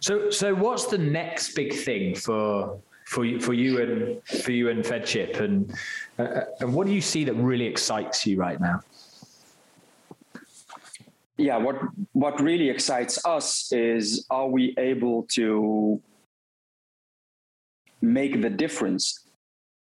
So, 0.00 0.30
so 0.30 0.54
what's 0.54 0.86
the 0.86 0.98
next 0.98 1.54
big 1.54 1.72
thing 1.72 2.14
for 2.14 2.78
for 3.06 3.24
you, 3.24 3.40
for 3.40 3.52
you 3.52 3.80
and 3.82 4.22
for 4.44 4.52
you 4.52 4.68
and 4.70 4.84
Feadship, 4.84 5.40
and 5.40 5.74
uh, 6.18 6.42
and 6.60 6.72
what 6.72 6.86
do 6.86 6.92
you 6.92 7.00
see 7.00 7.24
that 7.24 7.34
really 7.34 7.66
excites 7.66 8.26
you 8.26 8.38
right 8.38 8.60
now? 8.60 8.80
Yeah, 11.36 11.56
what 11.56 11.76
what 12.12 12.40
really 12.40 12.68
excites 12.68 13.24
us 13.24 13.72
is 13.72 14.26
are 14.30 14.48
we 14.48 14.74
able 14.78 15.24
to 15.32 16.00
make 18.02 18.42
the 18.42 18.50
difference 18.50 19.22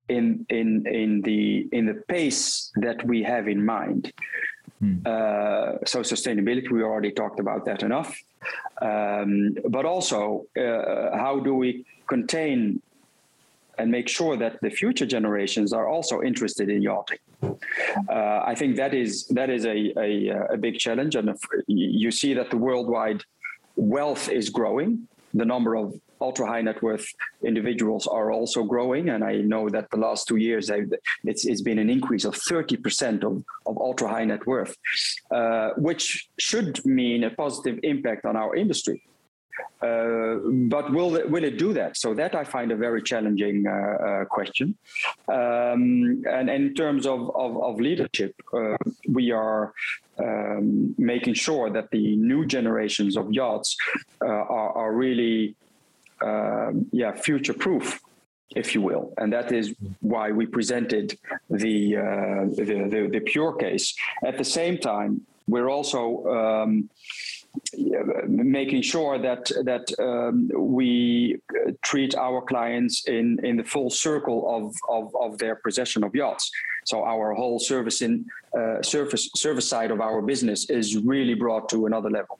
in 0.08 0.46
in 0.48 0.86
in 0.86 1.20
the 1.22 1.68
in 1.72 1.86
the 1.86 2.02
pace 2.08 2.72
that 2.76 3.04
we 3.06 3.22
have 3.22 3.48
in 3.48 3.64
mind. 3.64 4.12
Hmm. 4.80 4.98
Uh, 5.06 5.72
so 5.86 6.00
sustainability, 6.00 6.70
we 6.70 6.82
already 6.82 7.12
talked 7.12 7.40
about 7.40 7.64
that 7.64 7.82
enough. 7.82 8.16
Um, 8.82 9.56
but 9.68 9.84
also, 9.84 10.44
uh, 10.58 11.16
how 11.16 11.40
do 11.40 11.54
we 11.54 11.86
contain 12.08 12.82
and 13.78 13.90
make 13.90 14.08
sure 14.08 14.36
that 14.36 14.60
the 14.62 14.70
future 14.70 15.06
generations 15.06 15.72
are 15.72 15.88
also 15.88 16.22
interested 16.22 16.68
in 16.70 16.82
yachting? 16.82 17.18
Uh, 17.42 18.42
I 18.44 18.54
think 18.54 18.76
that 18.76 18.94
is 18.94 19.26
that 19.28 19.50
is 19.50 19.66
a, 19.66 19.92
a, 19.98 20.54
a 20.54 20.56
big 20.56 20.78
challenge, 20.78 21.14
and 21.16 21.36
you 21.66 22.10
see 22.10 22.32
that 22.34 22.50
the 22.50 22.56
worldwide 22.56 23.22
wealth 23.76 24.28
is 24.30 24.48
growing. 24.48 25.08
The 25.34 25.44
number 25.44 25.76
of 25.76 26.00
ultra 26.20 26.46
high 26.46 26.62
net 26.62 26.82
worth 26.82 27.06
individuals 27.44 28.06
are 28.06 28.32
also 28.32 28.64
growing. 28.64 29.10
And 29.10 29.24
I 29.24 29.36
know 29.36 29.68
that 29.68 29.90
the 29.90 29.96
last 29.96 30.26
two 30.28 30.36
years, 30.36 30.70
it's, 31.24 31.46
it's 31.46 31.62
been 31.62 31.78
an 31.78 31.90
increase 31.90 32.24
of 32.24 32.34
30% 32.34 33.24
of, 33.24 33.44
of 33.66 33.78
ultra 33.78 34.08
high 34.08 34.24
net 34.24 34.46
worth, 34.46 34.76
uh, 35.30 35.70
which 35.76 36.28
should 36.38 36.84
mean 36.84 37.24
a 37.24 37.30
positive 37.30 37.78
impact 37.82 38.24
on 38.24 38.36
our 38.36 38.54
industry. 38.56 39.02
Uh, 39.82 40.36
but 40.68 40.90
will 40.90 41.16
it, 41.16 41.30
will 41.30 41.44
it 41.44 41.58
do 41.58 41.72
that? 41.72 41.96
So 41.96 42.14
that 42.14 42.34
I 42.34 42.44
find 42.44 42.72
a 42.72 42.76
very 42.76 43.02
challenging 43.02 43.66
uh, 43.66 43.72
uh, 43.72 44.24
question. 44.24 44.76
Um, 45.28 46.22
and, 46.30 46.48
in 46.48 46.74
terms 46.74 47.06
of, 47.06 47.30
of, 47.34 47.62
of 47.62 47.80
leadership, 47.80 48.34
uh, 48.54 48.76
we 49.08 49.32
are 49.32 49.74
um, 50.18 50.94
making 50.96 51.34
sure 51.34 51.70
that 51.70 51.90
the 51.90 52.16
new 52.16 52.46
generations 52.46 53.16
of 53.16 53.30
yachts 53.32 53.76
uh, 54.22 54.26
are, 54.26 54.72
are 54.72 54.92
really 54.94 55.56
um, 56.22 56.86
yeah, 56.92 57.12
future 57.12 57.54
proof, 57.54 58.00
if 58.54 58.74
you 58.74 58.80
will. 58.80 59.12
And 59.18 59.32
that 59.32 59.52
is 59.52 59.74
why 60.00 60.30
we 60.30 60.46
presented 60.46 61.18
the, 61.50 61.96
uh, 61.96 62.44
the, 62.56 62.88
the, 62.90 63.08
the, 63.12 63.20
pure 63.20 63.54
case. 63.54 63.94
At 64.24 64.38
the 64.38 64.44
same 64.44 64.78
time, 64.78 65.22
we're 65.46 65.68
also 65.68 66.24
um, 66.26 66.90
making 68.26 68.82
sure 68.82 69.18
that 69.18 69.50
that 69.64 69.90
um, 69.98 70.50
we 70.54 71.38
treat 71.82 72.14
our 72.14 72.42
clients 72.42 73.06
in 73.06 73.38
in 73.44 73.56
the 73.56 73.64
full 73.64 73.90
circle 73.90 74.44
of, 74.56 74.74
of, 74.88 75.14
of 75.14 75.38
their 75.38 75.56
possession 75.56 76.04
of 76.04 76.14
yachts. 76.14 76.50
So 76.84 77.04
our 77.04 77.34
whole 77.34 77.58
service 77.58 78.02
in 78.02 78.26
uh, 78.56 78.82
service 78.82 79.30
service 79.34 79.68
side 79.68 79.90
of 79.90 80.00
our 80.00 80.20
business 80.22 80.70
is 80.70 80.96
really 80.96 81.34
brought 81.34 81.68
to 81.70 81.86
another 81.86 82.10
level. 82.10 82.38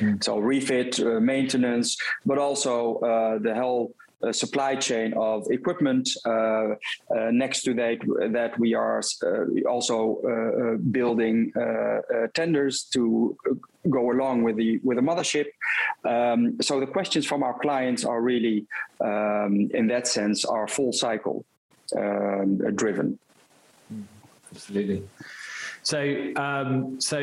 Mm. 0.00 0.22
So 0.22 0.38
refit, 0.38 1.00
uh, 1.00 1.20
maintenance, 1.20 1.96
but 2.24 2.38
also 2.38 2.98
uh, 2.98 3.38
the 3.38 3.54
whole 3.54 3.94
uh, 4.22 4.32
supply 4.32 4.74
chain 4.74 5.12
of 5.14 5.46
equipment. 5.50 6.08
Uh, 6.24 6.30
uh, 6.30 7.30
next 7.30 7.62
to 7.62 7.74
that, 7.74 7.98
that 8.32 8.58
we 8.58 8.74
are 8.74 9.02
uh, 9.22 9.68
also 9.68 10.78
building 10.90 11.52
tenders 12.34 12.84
to 12.84 13.36
go 13.90 14.10
along 14.10 14.42
with 14.42 14.56
the 14.56 14.80
with 14.82 14.96
the 14.96 15.02
mothership. 15.02 15.46
Um, 16.04 16.56
so 16.62 16.80
the 16.80 16.86
questions 16.86 17.26
from 17.26 17.42
our 17.42 17.58
clients 17.58 18.04
are 18.04 18.22
really, 18.22 18.66
um, 19.00 19.68
in 19.74 19.86
that 19.88 20.06
sense, 20.06 20.44
are 20.44 20.66
full 20.66 20.92
cycle 20.92 21.44
um, 21.96 22.56
driven. 22.74 23.18
Absolutely. 24.50 25.06
So, 25.86 26.32
um, 26.34 27.00
so 27.00 27.20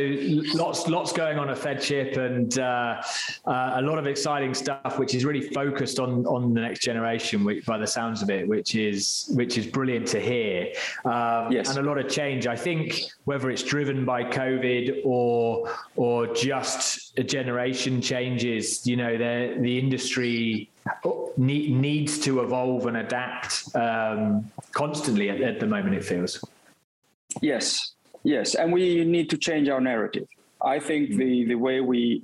lots, 0.55 0.87
lots 0.87 1.11
going 1.11 1.37
on 1.37 1.49
at 1.49 1.57
Feadship, 1.57 2.15
and 2.15 2.57
uh, 2.57 3.01
uh, 3.45 3.73
a 3.75 3.81
lot 3.81 3.99
of 3.99 4.07
exciting 4.07 4.53
stuff, 4.53 4.97
which 4.97 5.13
is 5.15 5.25
really 5.25 5.41
focused 5.49 5.99
on 5.99 6.25
on 6.25 6.53
the 6.53 6.61
next 6.61 6.79
generation. 6.79 7.43
Which, 7.43 7.65
by 7.65 7.77
the 7.77 7.85
sounds 7.85 8.21
of 8.21 8.29
it, 8.29 8.47
which 8.47 8.75
is 8.75 9.29
which 9.35 9.57
is 9.57 9.67
brilliant 9.67 10.07
to 10.07 10.19
hear. 10.21 10.71
Um, 11.03 11.51
yes. 11.51 11.67
and 11.67 11.77
a 11.77 11.81
lot 11.81 11.97
of 11.97 12.09
change. 12.09 12.47
I 12.47 12.55
think 12.55 13.01
whether 13.25 13.49
it's 13.49 13.63
driven 13.63 14.05
by 14.05 14.23
COVID 14.23 15.01
or 15.03 15.69
or 15.97 16.33
just 16.33 17.19
a 17.19 17.23
generation 17.23 18.01
changes, 18.01 18.87
you 18.87 18.95
know, 18.95 19.17
the 19.17 19.57
the 19.59 19.77
industry 19.77 20.69
need, 21.35 21.69
needs 21.69 22.17
to 22.19 22.39
evolve 22.39 22.85
and 22.85 22.95
adapt 22.95 23.75
um, 23.75 24.49
constantly 24.71 25.29
at, 25.29 25.41
at 25.41 25.59
the 25.59 25.67
moment. 25.67 25.95
It 25.95 26.05
feels. 26.05 26.41
Yes, 27.41 27.92
Yes, 28.23 28.55
and 28.55 28.71
we 28.71 29.03
need 29.03 29.29
to 29.31 29.37
change 29.37 29.67
our 29.69 29.81
narrative. 29.81 30.27
I 30.63 30.79
think 30.79 31.09
mm. 31.09 31.17
the 31.17 31.45
the 31.45 31.55
way 31.55 31.81
we, 31.81 32.23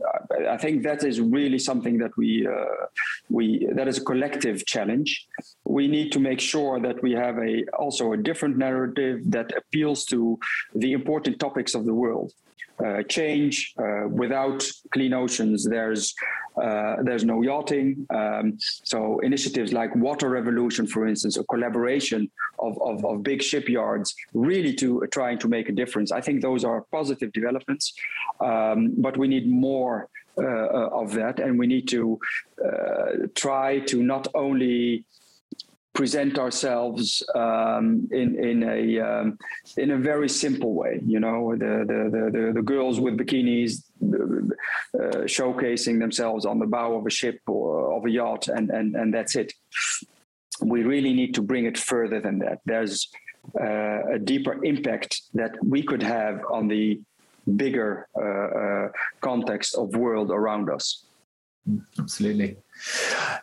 I 0.50 0.58
think 0.58 0.84
that 0.84 1.04
is 1.04 1.20
really 1.20 1.60
something 1.60 1.98
that 1.98 2.16
we 2.16 2.48
uh, 2.48 2.86
we 3.30 3.68
that 3.74 3.88
is 3.88 3.98
a 3.98 4.06
collective 4.06 4.66
challenge. 4.66 5.28
We 5.66 5.88
need 5.88 6.12
to 6.14 6.20
make 6.20 6.40
sure 6.40 6.80
that 6.80 7.04
we 7.04 7.12
have 7.12 7.38
a 7.38 7.66
also 7.78 8.14
a 8.14 8.18
different 8.18 8.58
narrative 8.58 9.20
that 9.32 9.56
appeals 9.58 10.06
to 10.06 10.40
the 10.74 10.94
important 10.94 11.40
topics 11.40 11.76
of 11.76 11.86
the 11.86 11.94
world. 11.94 12.32
Uh, 12.80 13.04
change 13.04 13.74
uh, 13.78 14.08
without 14.08 14.66
clean 14.94 15.12
oceans. 15.14 15.68
There's 15.68 16.16
uh, 16.56 16.96
there's 17.04 17.26
no 17.26 17.42
yachting. 17.42 18.08
Um, 18.10 18.58
so 18.60 19.20
initiatives 19.20 19.74
like 19.74 19.94
Water 19.98 20.30
Revolution, 20.30 20.88
for 20.88 21.06
instance, 21.06 21.36
a 21.36 21.44
collaboration 21.44 22.32
of, 22.58 22.82
of, 22.82 23.04
of, 23.04 23.22
big 23.22 23.42
shipyards, 23.42 24.16
really 24.34 24.74
to 24.76 25.06
trying 25.12 25.40
to 25.40 25.50
make 25.50 25.68
a 25.68 25.74
difference. 25.74 26.14
I 26.14 26.22
think 26.22 26.42
those 26.42 26.64
are 26.64 26.86
positive 26.90 27.34
developments, 27.34 27.94
um, 28.40 28.94
but 28.98 29.18
we 29.18 29.28
need 29.28 29.50
more 29.50 30.08
uh, 30.38 30.44
uh 30.44 30.90
of 30.94 31.14
that, 31.16 31.40
and 31.40 31.60
we 31.60 31.68
need 31.68 31.86
to 31.90 32.18
uh, 32.66 33.28
try 33.36 33.80
to 33.92 34.02
not 34.04 34.30
only 34.36 35.04
present 35.94 36.38
ourselves 36.38 37.24
um, 37.36 38.08
in 38.12 38.30
in 38.44 38.64
a 38.64 39.00
um, 39.00 39.38
in 39.78 39.92
a 39.92 39.98
very 39.98 40.30
simple 40.30 40.74
way. 40.74 41.02
You 41.06 41.20
know, 41.20 41.56
the 41.56 41.86
the 41.92 42.30
the, 42.36 42.54
the 42.54 42.62
girls 42.62 43.00
with 43.00 43.18
bikinis 43.18 43.84
uh, 44.02 45.26
showcasing 45.26 46.00
themselves 46.00 46.46
on 46.46 46.60
the 46.60 46.68
bow 46.68 46.96
of 46.96 47.06
a 47.06 47.10
ship 47.10 47.40
or 47.48 47.94
of 47.98 48.06
a 48.06 48.10
yacht, 48.10 48.48
and 48.48 48.70
and 48.70 48.96
and 48.96 49.14
that's 49.14 49.36
it. 49.36 49.54
We 50.62 50.84
really 50.84 51.14
need 51.14 51.34
to 51.36 51.42
bring 51.42 51.66
it 51.66 51.78
further 51.78 52.20
than 52.20 52.40
that. 52.40 52.60
There's 52.66 53.10
uh, 53.60 54.16
a 54.16 54.20
deeper 54.20 54.64
impact 54.64 55.22
that 55.34 55.54
we 55.64 55.82
could 55.82 56.04
have 56.04 56.42
on 56.52 56.68
the 56.68 57.02
bigger 57.56 58.08
uh, 58.16 58.50
uh 58.64 58.88
context 59.22 59.76
of 59.76 59.96
world 59.96 60.30
around 60.30 60.70
us. 60.70 61.06
Absolutely. 61.98 62.58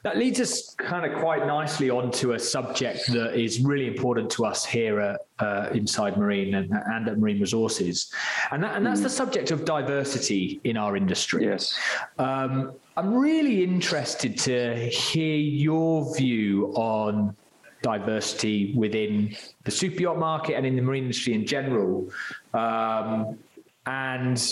That 0.03 0.17
leads 0.17 0.41
us 0.41 0.75
kind 0.75 1.11
of 1.11 1.19
quite 1.21 1.47
nicely 1.47 1.91
onto 1.91 2.33
a 2.33 2.39
subject 2.39 3.07
that 3.09 3.35
is 3.35 3.61
really 3.61 3.87
important 3.87 4.31
to 4.31 4.45
us 4.45 4.65
here 4.65 5.01
at 5.01 5.21
uh, 5.39 5.69
Inside 5.73 6.17
Marine 6.17 6.55
and, 6.55 6.73
and, 6.73 7.09
at 7.09 7.19
Marine 7.19 7.41
Resources, 7.41 8.11
and, 8.51 8.63
that, 8.63 8.77
and 8.77 8.87
that's 8.87 9.01
mm. 9.01 9.05
the 9.05 9.11
subject 9.11 9.51
of 9.51 9.65
diversity 9.65 10.61
in 10.65 10.77
our 10.77 10.97
industry. 10.97 11.45
Yes. 11.45 11.79
Um, 12.19 12.73
I'm 12.97 13.15
really 13.15 13.63
interested 13.63 14.39
to 14.39 14.75
hear 14.89 15.37
your 15.37 16.15
view 16.17 16.73
on 16.75 17.37
diversity 17.83 18.73
within 18.75 19.37
the 19.65 19.71
super 19.71 20.03
yacht 20.03 20.19
market 20.19 20.55
and 20.57 20.65
in 20.65 20.77
the 20.77 20.83
marine 20.83 21.05
industry 21.05 21.35
in 21.35 21.47
general. 21.47 22.11
Um, 22.55 23.39
and 23.87 24.43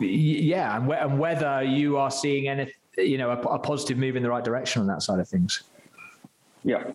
yeah, 0.00 0.76
and, 0.76 0.90
and, 0.90 1.18
whether 1.18 1.62
you 1.62 1.96
are 1.96 2.10
seeing 2.10 2.48
any, 2.48 2.72
you 3.02 3.18
know, 3.18 3.30
a, 3.30 3.40
a 3.40 3.58
positive 3.58 3.98
move 3.98 4.16
in 4.16 4.22
the 4.22 4.30
right 4.30 4.44
direction 4.44 4.80
on 4.82 4.88
that 4.88 5.02
side 5.02 5.20
of 5.20 5.28
things. 5.28 5.62
Yeah. 6.64 6.92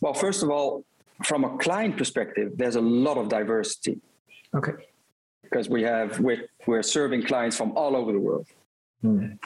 Well, 0.00 0.14
first 0.14 0.42
of 0.42 0.50
all, 0.50 0.84
from 1.24 1.44
a 1.44 1.58
client 1.58 1.96
perspective, 1.96 2.52
there's 2.56 2.76
a 2.76 2.80
lot 2.80 3.18
of 3.18 3.28
diversity. 3.28 4.00
Okay. 4.54 4.72
Because 5.42 5.68
we 5.68 5.82
have 5.82 6.20
we're, 6.20 6.46
we're 6.66 6.82
serving 6.82 7.24
clients 7.24 7.56
from 7.56 7.76
all 7.76 7.96
over 7.96 8.12
the 8.12 8.20
world. 8.20 8.46
Mm. 9.02 9.38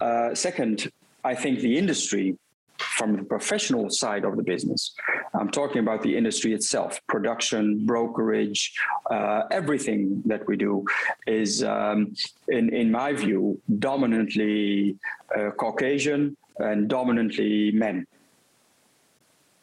Uh, 0.00 0.34
second, 0.34 0.90
I 1.24 1.34
think 1.34 1.60
the 1.60 1.78
industry, 1.78 2.36
from 2.78 3.16
the 3.16 3.22
professional 3.22 3.90
side 3.90 4.24
of 4.24 4.36
the 4.36 4.42
business, 4.42 4.94
I'm 5.34 5.50
talking 5.50 5.78
about 5.78 6.02
the 6.02 6.16
industry 6.16 6.54
itself, 6.54 7.00
production, 7.06 7.84
brokerage, 7.86 8.74
uh, 9.10 9.42
everything 9.50 10.22
that 10.26 10.46
we 10.46 10.56
do 10.56 10.84
is, 11.26 11.62
um, 11.62 12.14
in 12.48 12.74
in 12.74 12.90
my 12.90 13.12
view, 13.12 13.60
dominantly 13.78 14.96
uh, 15.36 15.50
Caucasian 15.50 16.36
and 16.58 16.88
dominantly 16.88 17.72
men. 17.72 18.06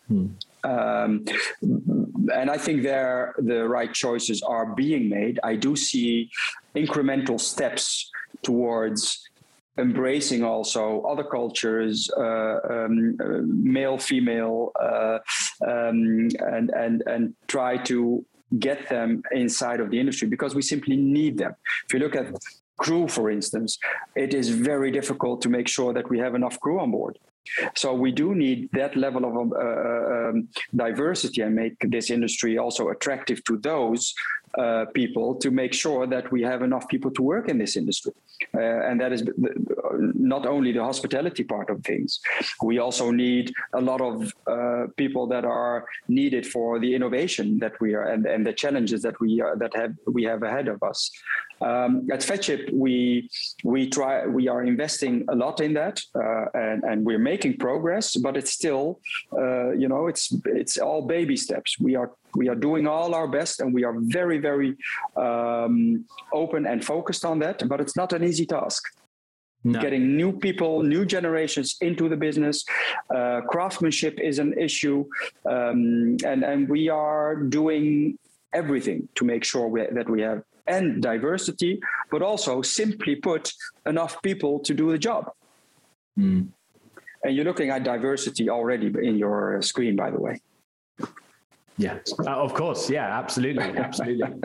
Hmm. 0.07 0.27
Um, 0.63 1.25
and 2.33 2.49
I 2.49 2.57
think 2.57 2.83
there 2.83 3.35
the 3.37 3.67
right 3.67 3.93
choices 3.93 4.41
are 4.41 4.67
being 4.67 5.09
made. 5.09 5.39
I 5.43 5.55
do 5.55 5.75
see 5.75 6.29
incremental 6.75 7.39
steps 7.39 8.11
towards 8.43 9.29
embracing 9.77 10.43
also 10.43 11.01
other 11.01 11.23
cultures, 11.23 12.09
uh, 12.15 12.57
um, 12.69 13.17
uh, 13.19 13.41
male, 13.45 13.97
female, 13.97 14.71
uh, 14.79 15.19
um, 15.65 16.29
and 16.39 16.69
and 16.71 17.03
and 17.07 17.33
try 17.47 17.77
to 17.77 18.25
get 18.59 18.87
them 18.89 19.23
inside 19.31 19.79
of 19.79 19.89
the 19.89 19.99
industry 19.99 20.27
because 20.27 20.53
we 20.53 20.61
simply 20.61 20.95
need 20.95 21.37
them. 21.37 21.55
If 21.87 21.93
you 21.93 21.99
look 21.99 22.15
at 22.15 22.27
crew, 22.77 23.07
for 23.07 23.31
instance, 23.31 23.79
it 24.15 24.33
is 24.33 24.49
very 24.49 24.91
difficult 24.91 25.41
to 25.41 25.49
make 25.49 25.67
sure 25.67 25.93
that 25.93 26.09
we 26.09 26.19
have 26.19 26.35
enough 26.35 26.59
crew 26.59 26.79
on 26.79 26.91
board. 26.91 27.17
So 27.75 27.93
we 27.93 28.11
do 28.11 28.35
need 28.35 28.69
that 28.73 28.95
level 28.95 29.25
of 29.25 29.35
uh, 29.35 29.55
uh, 29.55 30.29
um, 30.29 30.47
diversity 30.75 31.41
and 31.41 31.55
make 31.55 31.75
this 31.79 32.09
industry 32.09 32.57
also 32.57 32.89
attractive 32.89 33.43
to 33.45 33.57
those 33.57 34.13
uh, 34.57 34.85
people 34.93 35.33
to 35.33 35.49
make 35.49 35.73
sure 35.73 36.05
that 36.05 36.31
we 36.31 36.43
have 36.43 36.61
enough 36.61 36.87
people 36.87 37.09
to 37.09 37.23
work 37.23 37.49
in 37.49 37.57
this 37.57 37.75
industry. 37.75 38.13
Uh, 38.53 38.59
and 38.59 39.01
that 39.01 39.11
is 39.11 39.23
not 40.13 40.45
only 40.45 40.71
the 40.71 40.83
hospitality 40.83 41.43
part 41.43 41.71
of 41.71 41.83
things. 41.83 42.19
We 42.61 42.77
also 42.77 43.09
need 43.09 43.51
a 43.73 43.81
lot 43.81 44.01
of 44.01 44.31
uh, 44.45 44.87
people 44.95 45.25
that 45.27 45.43
are 45.43 45.85
needed 46.07 46.45
for 46.45 46.79
the 46.79 46.93
innovation 46.93 47.57
that 47.59 47.73
we 47.81 47.95
are 47.95 48.03
and, 48.03 48.27
and 48.27 48.45
the 48.45 48.53
challenges 48.53 49.01
that 49.01 49.19
we 49.19 49.41
are, 49.41 49.55
that 49.57 49.75
have 49.75 49.93
we 50.05 50.23
have 50.25 50.43
ahead 50.43 50.67
of 50.67 50.83
us. 50.83 51.09
Um, 51.61 52.07
at 52.11 52.19
Feadship, 52.19 52.71
we 52.73 53.29
we 53.63 53.89
try 53.89 54.27
we 54.27 54.47
are 54.49 54.63
investing 54.63 55.25
a 55.29 55.35
lot 55.35 55.61
in 55.61 55.73
that, 55.73 55.99
uh, 56.13 56.45
and 56.53 56.83
and 56.83 57.05
we're 57.05 57.19
making 57.19 57.32
progress. 57.37 58.15
But 58.15 58.37
it's 58.37 58.51
still, 58.51 58.99
uh, 59.31 59.71
you 59.71 59.87
know, 59.87 60.07
it's 60.07 60.33
it's 60.45 60.77
all 60.77 61.01
baby 61.07 61.37
steps. 61.37 61.79
We 61.79 61.95
are 61.95 62.11
we 62.35 62.49
are 62.49 62.55
doing 62.55 62.87
all 62.87 63.13
our 63.13 63.27
best, 63.27 63.59
and 63.59 63.73
we 63.73 63.83
are 63.83 63.95
very 63.99 64.37
very 64.37 64.75
um, 65.15 66.05
open 66.31 66.65
and 66.65 66.83
focused 66.83 67.25
on 67.25 67.39
that. 67.39 67.67
But 67.67 67.81
it's 67.81 67.95
not 67.95 68.13
an 68.13 68.23
easy 68.23 68.45
task. 68.45 68.83
No. 69.65 69.79
Getting 69.79 70.17
new 70.17 70.33
people, 70.33 70.83
new 70.83 71.05
generations 71.05 71.77
into 71.79 72.09
the 72.09 72.17
business, 72.17 72.65
uh, 73.15 73.39
craftsmanship 73.47 74.19
is 74.19 74.39
an 74.39 74.53
issue, 74.59 75.05
um, 75.45 76.17
and 76.25 76.43
and 76.43 76.67
we 76.67 76.89
are 76.89 77.35
doing 77.37 78.17
everything 78.53 79.07
to 79.15 79.25
make 79.25 79.43
sure 79.43 79.67
we, 79.67 79.87
that 79.91 80.09
we 80.09 80.21
have 80.21 80.43
and 80.67 81.01
diversity, 81.01 81.79
but 82.11 82.21
also 82.21 82.61
simply 82.61 83.15
put 83.15 83.51
enough 83.85 84.21
people 84.21 84.59
to 84.59 84.73
do 84.73 84.91
the 84.91 84.97
job. 84.97 85.31
Mm. 86.17 86.49
And 87.23 87.35
you're 87.35 87.45
looking 87.45 87.69
at 87.69 87.83
diversity 87.83 88.49
already 88.49 88.87
in 88.87 89.17
your 89.17 89.61
screen, 89.61 89.95
by 89.95 90.11
the 90.11 90.19
way. 90.19 90.41
Yeah, 91.77 91.99
uh, 92.19 92.29
of 92.29 92.53
course. 92.53 92.89
Yeah, 92.89 93.17
absolutely, 93.17 93.63
absolutely. 93.77 94.41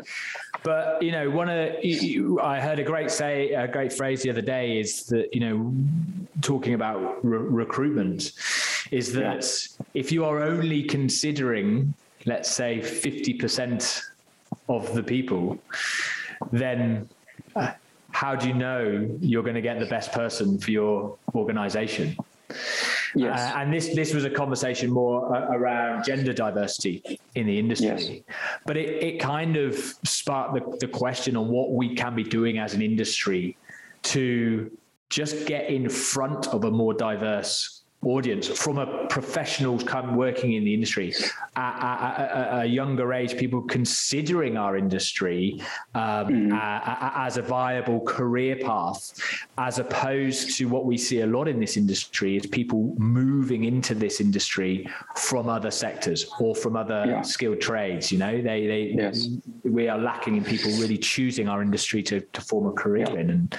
but 0.62 1.03
you 1.03 1.12
know, 1.12 1.29
one 1.29 1.51
of 1.51 1.85
you, 1.85 2.41
I 2.41 2.59
heard 2.59 2.79
a 2.79 2.83
great 2.83 3.11
say, 3.11 3.53
a 3.53 3.69
great 3.69 3.93
phrase 3.93 4.23
the 4.23 4.31
other 4.31 4.43
day 4.43 4.81
is 4.81 5.05
that 5.07 5.35
you 5.35 5.41
know, 5.41 5.75
talking 6.41 6.75
about 6.75 7.23
re- 7.25 7.38
recruitment, 7.38 8.33
is 8.91 9.12
that 9.12 9.45
yeah. 9.45 9.87
if 9.95 10.11
you 10.11 10.25
are 10.25 10.43
only 10.43 10.83
considering, 10.83 11.93
let's 12.25 12.51
say, 12.51 12.81
fifty 12.81 13.35
percent 13.35 14.03
of 14.69 14.95
the 14.95 15.03
people, 15.03 15.59
then 16.51 17.09
uh, 17.57 17.73
how 18.11 18.35
do 18.35 18.49
you 18.49 18.55
know 18.55 19.07
you're 19.21 19.43
going 19.43 19.55
to 19.55 19.61
get 19.61 19.79
the 19.79 19.87
best 19.87 20.12
person 20.12 20.59
for 20.59 20.71
your 20.71 21.19
organization? 21.35 22.17
Yes. 23.15 23.41
Uh, 23.41 23.59
and 23.59 23.73
this 23.73 23.95
this 23.95 24.15
was 24.15 24.25
a 24.25 24.31
conversation 24.31 24.91
more 24.91 25.35
uh, 25.35 25.49
around 25.51 26.05
gender 26.05 26.33
diversity 26.33 27.21
in 27.35 27.47
the 27.47 27.59
industry, 27.59 28.25
yes. 28.27 28.37
but 28.67 28.77
it, 28.77 29.03
it 29.03 29.21
kind 29.21 29.57
of 29.57 29.75
sparked 30.05 30.55
the, 30.55 30.87
the 30.87 30.89
question 30.89 31.37
on 31.37 31.49
what 31.49 31.73
we 31.73 31.95
can 31.95 32.15
be 32.15 32.25
doing 32.25 32.59
as 32.59 32.75
an 32.75 32.83
industry 32.83 33.57
to 34.03 34.71
just 35.11 35.47
get 35.47 35.69
in 35.69 35.89
front 35.89 36.49
of 36.49 36.65
a 36.65 36.71
more 36.71 36.95
diverse 36.95 37.83
audience 38.03 38.47
from 38.47 38.79
a 38.79 39.07
professionals 39.09 39.83
come 39.83 40.15
working 40.15 40.53
in 40.53 40.65
the 40.65 40.73
industry 40.73 41.13
at, 41.57 42.61
a 42.63 42.65
younger 42.65 43.13
age 43.13 43.37
people 43.37 43.61
considering 43.63 44.57
our 44.57 44.77
industry 44.77 45.61
um, 45.97 46.29
mm. 46.29 46.61
as 47.17 47.39
a 47.39 47.43
viable 47.43 48.01
career 48.03 48.55
path 48.55 49.21
as 49.59 49.81
opposed 49.81 50.57
to 50.57 50.67
what 50.67 50.85
we 50.85 50.97
see 50.97 51.23
a 51.23 51.27
lot 51.27 51.49
in 51.49 51.59
this 51.59 51.77
industry 51.77 52.37
is 52.37 52.47
people 52.47 52.95
moving 52.99 53.65
into 53.65 53.97
this 53.97 54.21
industry 54.21 54.89
from 55.17 55.49
other 55.49 55.71
sectors 55.71 56.31
or 56.39 56.55
from 56.55 56.77
other 56.77 57.05
yeah. 57.05 57.23
skilled 57.23 57.61
trades 57.61 58.13
you 58.13 58.19
know 58.19 58.41
they 58.41 58.67
they 58.69 58.95
yes. 58.97 59.29
we 59.65 59.89
are 59.89 59.99
lacking 59.99 60.37
in 60.37 60.45
people 60.45 60.71
really 60.73 60.99
choosing 60.99 61.49
our 61.49 61.63
industry 61.63 62.01
to, 62.01 62.21
to 62.21 62.41
form 62.41 62.67
a 62.67 62.73
career 62.73 63.07
yeah. 63.09 63.21
in 63.21 63.31
and 63.31 63.59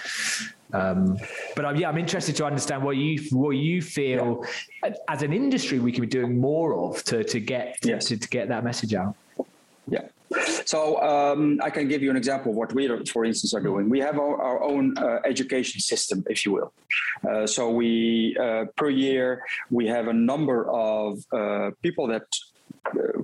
um, 0.73 1.17
but 1.55 1.65
I'm, 1.65 1.75
yeah, 1.75 1.89
I'm 1.89 1.97
interested 1.97 2.35
to 2.37 2.45
understand 2.45 2.83
what 2.83 2.95
you 2.97 3.19
what 3.31 3.51
you 3.51 3.81
feel 3.81 4.45
yeah. 4.83 4.93
as 5.07 5.23
an 5.23 5.33
industry 5.33 5.79
we 5.79 5.91
could 5.91 6.01
be 6.01 6.07
doing 6.07 6.39
more 6.39 6.75
of 6.75 7.03
to 7.05 7.23
to 7.23 7.39
get 7.39 7.77
yes. 7.83 8.05
to, 8.05 8.17
to 8.17 8.27
get 8.29 8.47
that 8.49 8.63
message 8.63 8.93
out. 8.93 9.15
Yeah. 9.87 10.07
So 10.65 11.01
um, 11.01 11.59
I 11.63 11.71
can 11.71 11.87
give 11.87 12.03
you 12.03 12.11
an 12.11 12.17
example 12.17 12.51
of 12.51 12.57
what 12.57 12.71
we, 12.73 12.87
for 13.05 13.25
instance, 13.25 13.53
are 13.55 13.59
doing. 13.59 13.89
We 13.89 13.99
have 13.99 14.19
our, 14.19 14.39
our 14.39 14.63
own 14.63 14.95
uh, 14.97 15.19
education 15.25 15.81
system, 15.81 16.23
if 16.29 16.45
you 16.45 16.51
will. 16.51 16.71
Uh, 17.27 17.47
so 17.47 17.71
we 17.71 18.37
uh, 18.39 18.65
per 18.75 18.89
year 18.89 19.43
we 19.71 19.87
have 19.87 20.07
a 20.07 20.13
number 20.13 20.69
of 20.69 21.25
uh, 21.33 21.71
people 21.81 22.05
that 22.07 22.27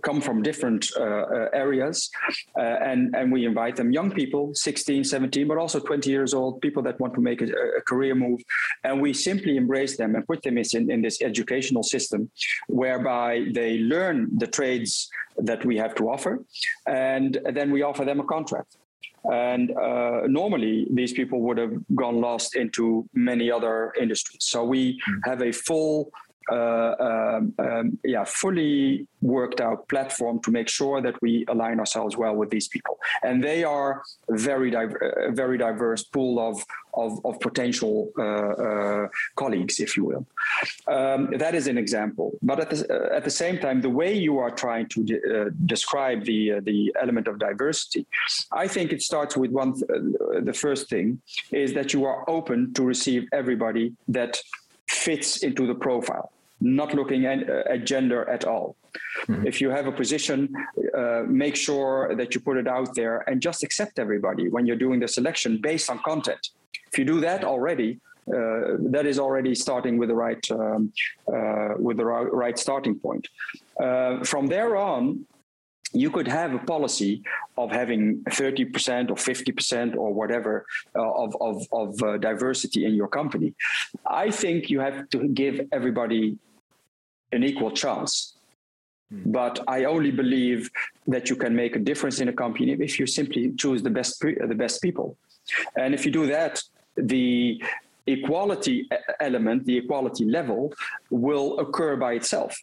come 0.03 0.21
from 0.21 0.41
different 0.41 0.87
uh, 0.97 1.03
uh, 1.03 1.49
areas 1.53 2.09
uh, 2.57 2.61
and 2.61 3.15
and 3.15 3.31
we 3.31 3.45
invite 3.45 3.75
them 3.75 3.91
young 3.91 4.11
people 4.11 4.53
16 4.53 5.03
17 5.03 5.47
but 5.47 5.57
also 5.57 5.79
20 5.79 6.09
years 6.09 6.33
old 6.33 6.61
people 6.61 6.83
that 6.83 6.99
want 6.99 7.13
to 7.13 7.21
make 7.21 7.41
a, 7.41 7.47
a 7.79 7.81
career 7.81 8.15
move 8.15 8.39
and 8.83 9.01
we 9.01 9.13
simply 9.13 9.57
embrace 9.57 9.97
them 9.97 10.15
and 10.15 10.25
put 10.27 10.41
them 10.43 10.57
in, 10.57 10.91
in 10.91 11.01
this 11.01 11.21
educational 11.21 11.83
system 11.83 12.29
whereby 12.67 13.45
they 13.53 13.79
learn 13.79 14.29
the 14.37 14.47
trades 14.47 15.09
that 15.37 15.65
we 15.65 15.77
have 15.77 15.95
to 15.95 16.09
offer 16.09 16.43
and 16.85 17.39
then 17.53 17.71
we 17.71 17.81
offer 17.81 18.05
them 18.05 18.19
a 18.19 18.25
contract 18.25 18.77
and 19.31 19.71
uh, 19.75 20.21
normally, 20.27 20.87
these 20.91 21.13
people 21.13 21.41
would 21.41 21.57
have 21.57 21.73
gone 21.95 22.21
lost 22.21 22.55
into 22.55 23.09
many 23.13 23.49
other 23.49 23.91
industries. 23.99 24.43
So 24.43 24.63
we 24.63 24.99
hmm. 25.03 25.19
have 25.23 25.41
a 25.41 25.51
full 25.51 26.11
um, 26.49 27.53
um, 27.59 27.99
yeah, 28.03 28.23
fully 28.23 29.07
worked 29.21 29.61
out 29.61 29.87
platform 29.89 30.39
to 30.43 30.51
make 30.51 30.69
sure 30.69 31.01
that 31.01 31.19
we 31.21 31.45
align 31.47 31.79
ourselves 31.79 32.15
well 32.15 32.35
with 32.35 32.49
these 32.49 32.67
people. 32.67 32.97
And 33.23 33.43
they 33.43 33.63
are 33.63 34.03
very 34.29 34.69
diver- 34.71 35.31
very 35.33 35.57
diverse 35.57 36.03
pool 36.03 36.39
of 36.39 36.63
of, 36.95 37.19
of 37.25 37.39
potential 37.39 38.09
uh, 38.17 38.23
uh, 38.23 39.07
colleagues, 39.35 39.79
if 39.79 39.97
you 39.97 40.05
will. 40.05 40.25
Um, 40.87 41.29
that 41.37 41.53
is 41.53 41.67
an 41.67 41.77
example. 41.77 42.37
But 42.41 42.59
at 42.61 42.69
the, 42.69 42.79
uh, 42.89 43.15
at 43.15 43.23
the 43.23 43.29
same 43.29 43.59
time, 43.59 43.81
the 43.81 43.89
way 43.89 44.13
you 44.17 44.39
are 44.39 44.51
trying 44.51 44.87
to 44.89 45.03
de- 45.03 45.15
uh, 45.15 45.49
describe 45.65 46.23
the 46.23 46.53
uh, 46.53 46.61
the 46.63 46.95
element 47.01 47.27
of 47.27 47.39
diversity, 47.39 48.05
I 48.51 48.67
think 48.67 48.93
it 48.93 49.01
starts 49.01 49.35
with 49.35 49.51
one. 49.51 49.73
Th- 49.73 49.89
the 50.43 50.53
first 50.53 50.89
thing 50.89 51.21
is 51.51 51.73
that 51.73 51.93
you 51.93 52.05
are 52.05 52.29
open 52.29 52.73
to 52.73 52.83
receive 52.83 53.27
everybody 53.33 53.93
that 54.07 54.39
fits 54.87 55.43
into 55.43 55.67
the 55.67 55.75
profile 55.75 56.31
not 56.65 56.93
looking 56.93 57.25
at, 57.25 57.49
uh, 57.49 57.63
at 57.73 57.85
gender 57.85 58.27
at 58.29 58.45
all. 58.45 58.75
Mm-hmm. 59.27 59.45
If 59.45 59.61
you 59.61 59.69
have 59.69 59.87
a 59.87 59.91
position, 59.91 60.53
uh, 60.97 61.23
make 61.27 61.55
sure 61.55 62.15
that 62.15 62.33
you 62.33 62.41
put 62.41 62.57
it 62.57 62.67
out 62.67 62.95
there 62.95 63.17
and 63.29 63.41
just 63.41 63.63
accept 63.63 63.99
everybody 63.99 64.49
when 64.49 64.65
you're 64.65 64.83
doing 64.87 64.99
the 64.99 65.07
selection 65.07 65.59
based 65.61 65.89
on 65.89 65.99
content. 65.99 66.49
If 66.91 66.97
you 66.99 67.05
do 67.05 67.19
that 67.21 67.43
already, 67.43 67.99
uh, 68.27 68.77
that 68.79 69.05
is 69.05 69.19
already 69.19 69.53
starting 69.53 69.97
with 69.99 70.09
the 70.09 70.15
right 70.15 70.43
um, 70.49 70.91
uh, 71.31 71.75
with 71.77 71.97
the 71.97 72.05
right 72.05 72.57
starting 72.57 72.95
point. 72.97 73.27
Uh, 73.79 74.23
from 74.23 74.47
there 74.47 74.75
on, 74.75 75.27
you 75.93 76.09
could 76.09 76.27
have 76.27 76.53
a 76.53 76.59
policy 76.59 77.23
of 77.57 77.71
having 77.71 78.21
30% 78.29 79.11
or 79.11 79.15
50% 79.15 79.95
or 79.95 80.13
whatever 80.13 80.65
uh, 80.95 81.23
of, 81.23 81.35
of, 81.39 81.67
of 81.71 82.03
uh, 82.03 82.17
diversity 82.17 82.85
in 82.85 82.93
your 82.93 83.07
company. 83.07 83.53
I 84.05 84.29
think 84.29 84.69
you 84.69 84.79
have 84.79 85.09
to 85.09 85.27
give 85.29 85.61
everybody 85.71 86.37
an 87.31 87.43
equal 87.43 87.71
chance. 87.71 88.33
Hmm. 89.11 89.31
But 89.31 89.63
I 89.67 89.85
only 89.85 90.11
believe 90.11 90.69
that 91.07 91.29
you 91.29 91.35
can 91.35 91.55
make 91.55 91.75
a 91.75 91.79
difference 91.79 92.19
in 92.19 92.27
a 92.29 92.33
company 92.33 92.71
if 92.71 92.99
you 92.99 93.07
simply 93.07 93.51
choose 93.57 93.83
the 93.83 93.89
best 93.89 94.19
the 94.19 94.55
best 94.55 94.81
people, 94.81 95.17
and 95.75 95.93
if 95.93 96.05
you 96.05 96.11
do 96.11 96.25
that, 96.27 96.61
the 96.97 97.61
equality 98.07 98.87
element, 99.19 99.65
the 99.65 99.77
equality 99.77 100.25
level, 100.25 100.73
will 101.09 101.59
occur 101.59 101.95
by 101.95 102.13
itself, 102.13 102.55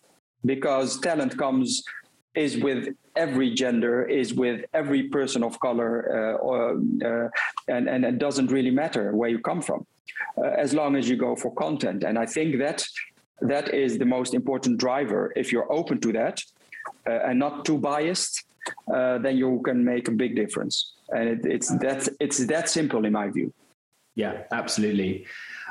because 0.45 1.01
talent 1.01 1.37
comes 1.37 1.83
is 2.35 2.57
with 2.57 2.89
every 3.15 3.53
gender, 3.53 4.05
is 4.05 4.33
with 4.33 4.65
every 4.73 5.03
person 5.09 5.43
of 5.43 5.61
color, 5.61 5.93
uh, 6.09 6.37
or, 6.39 6.81
uh, 7.05 7.29
and, 7.69 7.89
and 7.89 8.05
it 8.05 8.19
doesn't 8.19 8.51
really 8.51 8.71
matter 8.71 9.15
where 9.15 9.29
you 9.29 9.39
come 9.39 9.61
from, 9.61 9.87
uh, 10.39 10.47
as 10.65 10.73
long 10.73 10.97
as 10.97 11.09
you 11.11 11.17
go 11.17 11.37
for 11.37 11.53
content. 11.55 12.05
And 12.05 12.19
I 12.19 12.25
think 12.25 12.59
that 12.59 12.85
that 13.41 13.75
is 13.75 13.99
the 13.99 14.05
most 14.05 14.35
important 14.35 14.79
driver. 14.79 15.33
If 15.37 15.53
you're 15.53 15.71
open 15.73 16.01
to 16.01 16.13
that 16.13 16.43
uh, 17.07 17.29
and 17.29 17.39
not 17.39 17.65
too 17.65 17.79
biased, 17.79 18.45
uh, 18.93 19.19
then 19.19 19.37
you 19.37 19.61
can 19.65 19.85
make 19.85 20.09
a 20.09 20.13
big 20.13 20.37
difference. 20.37 20.93
And 21.11 21.29
it, 21.29 21.47
it's 21.47 21.69
that 21.79 22.09
it's 22.21 22.39
that 22.47 22.69
simple 22.69 23.05
in 23.05 23.13
my 23.13 23.29
view. 23.29 23.53
Yeah, 24.15 24.43
absolutely. 24.53 25.27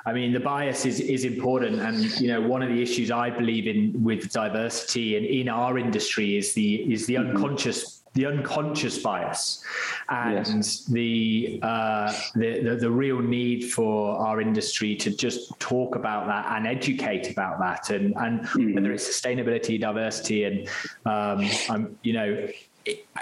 I 0.05 0.13
mean, 0.13 0.33
the 0.33 0.39
bias 0.39 0.85
is 0.85 0.99
is 0.99 1.25
important, 1.25 1.79
and 1.79 2.19
you 2.19 2.27
know, 2.27 2.41
one 2.41 2.63
of 2.63 2.69
the 2.69 2.81
issues 2.81 3.11
I 3.11 3.29
believe 3.29 3.67
in 3.67 4.03
with 4.03 4.31
diversity 4.31 5.15
and 5.15 5.25
in 5.25 5.47
our 5.47 5.77
industry 5.77 6.37
is 6.37 6.53
the 6.53 6.91
is 6.91 7.05
the 7.05 7.15
mm-hmm. 7.15 7.35
unconscious 7.35 8.00
the 8.13 8.25
unconscious 8.25 8.97
bias 8.99 9.63
and 10.09 10.47
yes. 10.47 10.85
the, 10.85 11.59
uh, 11.61 12.11
the, 12.35 12.61
the, 12.61 12.75
the 12.75 12.91
real 12.91 13.19
need 13.19 13.71
for 13.71 14.17
our 14.17 14.41
industry 14.41 14.95
to 14.97 15.15
just 15.15 15.57
talk 15.59 15.95
about 15.95 16.27
that 16.27 16.45
and 16.57 16.67
educate 16.67 17.31
about 17.31 17.59
that 17.59 17.89
and 17.89 18.13
and 18.17 18.41
mm-hmm. 18.41 18.73
whether 18.73 18.91
it's 18.91 19.07
sustainability 19.07 19.79
diversity 19.79 20.43
and 20.43 20.67
um, 21.05 21.49
I'm, 21.69 21.97
you 22.03 22.13
know 22.13 22.47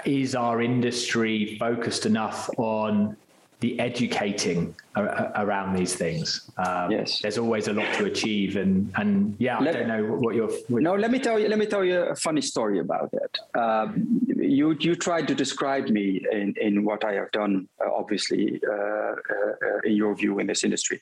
is 0.04 0.34
our 0.34 0.62
industry 0.62 1.56
focused 1.58 2.06
enough 2.06 2.48
on 2.56 3.16
the 3.60 3.78
educating 3.78 4.74
around 4.96 5.76
these 5.76 5.94
things. 5.94 6.50
Um, 6.56 6.90
yes, 6.90 7.20
there's 7.20 7.36
always 7.36 7.68
a 7.68 7.74
lot 7.74 7.92
to 7.94 8.06
achieve, 8.06 8.56
and 8.56 8.90
and 8.96 9.36
yeah, 9.38 9.58
let, 9.58 9.76
I 9.76 9.78
don't 9.80 9.88
know 9.88 10.04
what 10.16 10.34
your 10.34 10.48
what 10.68 10.82
no. 10.82 10.94
Let 10.94 11.10
me 11.10 11.18
tell 11.18 11.38
you. 11.38 11.48
Let 11.48 11.58
me 11.58 11.66
tell 11.66 11.84
you 11.84 12.00
a 12.00 12.16
funny 12.16 12.40
story 12.40 12.78
about 12.78 13.10
that. 13.12 13.60
Um, 13.60 14.26
you 14.40 14.76
you 14.80 14.94
tried 14.94 15.28
to 15.28 15.34
describe 15.34 15.88
me 15.88 16.22
in 16.32 16.54
in 16.60 16.84
what 16.84 17.04
I 17.04 17.12
have 17.14 17.30
done, 17.32 17.68
uh, 17.84 17.90
obviously, 17.92 18.60
uh, 18.66 18.72
uh, 18.72 19.78
in 19.84 19.94
your 19.94 20.14
view 20.14 20.38
in 20.38 20.46
this 20.46 20.64
industry. 20.64 21.00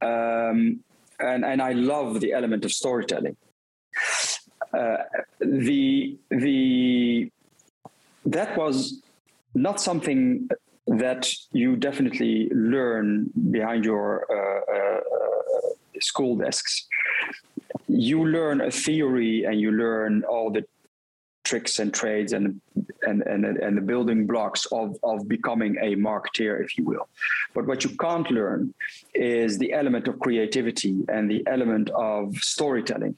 Um, 0.00 0.80
and 1.20 1.44
and 1.44 1.62
I 1.62 1.72
love 1.72 2.20
the 2.20 2.32
element 2.32 2.64
of 2.64 2.72
storytelling. 2.72 3.36
Uh, 4.72 4.96
the 5.40 6.18
the 6.30 7.30
that 8.26 8.56
was 8.56 9.02
not 9.54 9.80
something 9.80 10.48
that 10.86 11.30
you 11.52 11.76
definitely 11.76 12.50
learn 12.52 13.30
behind 13.50 13.84
your 13.84 14.26
uh, 14.30 15.00
school 16.00 16.36
desks. 16.36 16.86
You 17.88 18.26
learn 18.26 18.60
a 18.60 18.70
theory 18.70 19.44
and 19.44 19.60
you 19.60 19.70
learn 19.70 20.24
all 20.24 20.50
the 20.50 20.64
tricks 21.54 21.78
and 21.78 21.90
trades 22.02 22.32
and 22.36 22.60
and 23.08 23.18
and, 23.32 23.42
and 23.44 23.72
the 23.76 23.86
building 23.92 24.20
blocks 24.32 24.62
of, 24.80 24.88
of 25.10 25.28
becoming 25.36 25.72
a 25.88 25.90
marketeer, 26.10 26.54
if 26.64 26.70
you 26.76 26.84
will. 26.92 27.06
But 27.54 27.66
what 27.68 27.84
you 27.84 27.90
can't 28.04 28.28
learn 28.40 28.62
is 29.14 29.50
the 29.58 29.72
element 29.80 30.04
of 30.08 30.14
creativity 30.26 30.94
and 31.14 31.30
the 31.30 31.42
element 31.56 31.90
of 31.90 32.22
storytelling. 32.54 33.14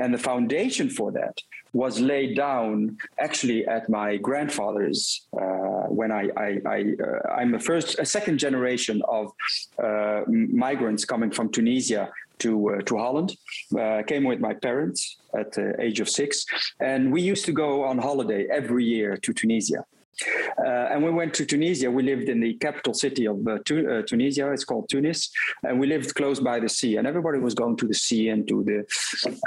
And 0.00 0.08
the 0.12 0.22
foundation 0.32 0.88
for 0.98 1.08
that 1.20 1.36
was 1.82 1.94
laid 2.00 2.30
down 2.48 2.96
actually 3.26 3.60
at 3.76 3.84
my 3.98 4.16
grandfather's 4.28 5.00
uh, 5.42 5.84
when 5.98 6.10
I, 6.20 6.24
I, 6.46 6.48
I 6.76 6.78
uh, 7.06 7.56
a 7.58 7.60
first 7.70 7.88
a 8.04 8.06
second 8.16 8.36
generation 8.46 8.96
of 9.18 9.24
uh, 9.86 10.22
migrants 10.66 11.02
coming 11.12 11.30
from 11.36 11.46
Tunisia 11.56 12.02
to 12.38 12.70
uh, 12.70 12.82
to 12.82 12.96
Holland. 12.96 13.36
Uh, 13.78 14.02
came 14.06 14.24
with 14.24 14.40
my 14.40 14.54
parents 14.54 15.16
at 15.38 15.52
the 15.52 15.74
age 15.80 16.00
of 16.00 16.08
six, 16.08 16.44
and 16.80 17.12
we 17.12 17.20
used 17.22 17.44
to 17.46 17.52
go 17.52 17.84
on 17.84 17.98
holiday 17.98 18.46
every 18.50 18.84
year 18.84 19.16
to 19.16 19.32
Tunisia. 19.32 19.84
Uh, 20.58 20.88
and 20.90 21.04
we 21.04 21.10
went 21.10 21.34
to 21.34 21.44
Tunisia. 21.44 21.90
We 21.90 22.02
lived 22.02 22.28
in 22.28 22.40
the 22.40 22.54
capital 22.54 22.94
city 22.94 23.26
of 23.26 23.46
uh, 23.46 23.58
tu- 23.64 23.88
uh, 23.90 24.02
Tunisia. 24.02 24.50
It's 24.52 24.64
called 24.64 24.88
Tunis, 24.88 25.30
and 25.62 25.78
we 25.78 25.86
lived 25.86 26.14
close 26.14 26.40
by 26.40 26.58
the 26.60 26.68
sea. 26.68 26.96
And 26.96 27.06
everybody 27.06 27.38
was 27.38 27.54
going 27.54 27.76
to 27.78 27.86
the 27.86 27.94
sea 27.94 28.28
and 28.30 28.48
to 28.48 28.64
the. 28.64 28.78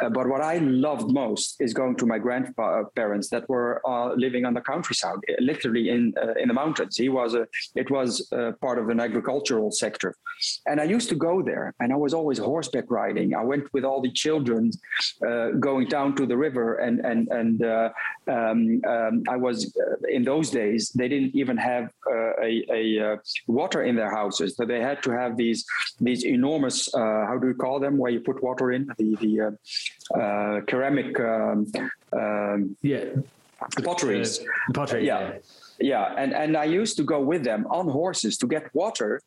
Uh, 0.04 0.10
but 0.10 0.28
what 0.28 0.42
I 0.42 0.58
loved 0.58 1.12
most 1.12 1.56
is 1.60 1.74
going 1.74 1.96
to 1.98 2.06
my 2.06 2.20
grandparents 2.20 3.30
that 3.30 3.48
were 3.50 3.82
uh, 3.88 4.14
living 4.14 4.46
on 4.46 4.54
the 4.54 4.62
countryside, 4.62 5.18
literally 5.40 5.90
in 5.90 6.14
uh, 6.22 6.34
in 6.34 6.48
the 6.48 6.54
mountains. 6.54 6.98
He 6.98 7.10
was 7.10 7.34
a. 7.34 7.48
It 7.76 7.90
was 7.90 8.28
part 8.62 8.78
of 8.78 8.90
an 8.90 9.00
agricultural 9.00 9.72
sector, 9.72 10.16
and 10.68 10.80
I 10.80 10.84
used 10.84 11.10
to 11.10 11.16
go 11.16 11.42
there. 11.42 11.74
And 11.80 11.92
I 11.92 11.96
was 11.96 12.14
always 12.14 12.38
horseback 12.38 12.90
riding. 12.90 13.34
I 13.34 13.44
went 13.44 13.66
with 13.74 13.84
all 13.84 14.02
the 14.02 14.12
children, 14.12 14.72
going 15.60 15.88
down 15.88 16.16
to 16.18 16.26
the 16.26 16.38
river, 16.38 16.76
and 16.76 17.00
and 17.00 17.28
and 17.30 17.64
um, 18.28 18.82
um, 18.88 19.24
I 19.28 19.38
was 19.38 19.76
in 20.10 20.24
those 20.24 20.50
days 20.50 20.59
days, 20.62 20.82
they 21.00 21.08
didn't 21.14 21.34
even 21.42 21.58
have 21.58 21.86
uh, 22.16 22.34
a, 22.50 22.52
a 22.80 22.84
uh, 23.06 23.16
water 23.60 23.82
in 23.90 23.96
their 24.02 24.14
houses. 24.20 24.50
So 24.58 24.62
they 24.72 24.82
had 24.90 25.00
to 25.04 25.12
have 25.22 25.32
these 25.44 25.60
these 26.08 26.22
enormous 26.38 26.78
uh, 26.94 27.22
how 27.30 27.38
do 27.42 27.48
you 27.52 27.58
call 27.66 27.78
them 27.86 27.94
where 28.02 28.12
you 28.16 28.22
put 28.30 28.38
water 28.50 28.68
in 28.78 28.84
the 29.00 29.10
the 29.24 29.34
uh, 29.48 30.20
uh, 30.22 30.56
ceramic 30.70 31.12
um, 31.20 31.58
um, 32.22 32.60
yeah 32.92 33.06
potteries 33.84 34.32
pottery 34.74 35.06
yeah. 35.12 35.20
yeah 35.22 35.40
yeah, 35.82 36.14
and, 36.18 36.34
and 36.34 36.58
I 36.58 36.66
used 36.66 36.98
to 36.98 37.04
go 37.04 37.22
with 37.22 37.44
them 37.44 37.66
on 37.70 37.88
horses 37.88 38.38
to 38.40 38.48
get 38.48 38.74
water 38.74 39.22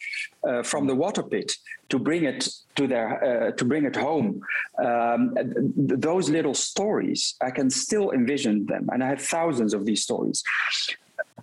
uh, 0.47 0.63
from 0.63 0.87
the 0.87 0.95
water 0.95 1.23
pit 1.23 1.53
to 1.89 1.99
bring 1.99 2.25
it 2.25 2.49
to 2.77 2.87
their 2.87 3.09
uh, 3.25 3.53
to 3.53 3.65
bring 3.65 3.85
it 3.85 3.97
home. 3.97 4.41
Um, 4.79 5.35
th- 5.35 6.01
those 6.09 6.29
little 6.29 6.55
stories, 6.55 7.35
I 7.41 7.51
can 7.51 7.71
still 7.71 8.11
envision 8.11 8.67
them, 8.67 8.89
and 8.93 9.03
I 9.03 9.09
have 9.09 9.23
thousands 9.23 9.73
of 9.73 9.87
these 9.87 10.03
stories. 10.03 10.43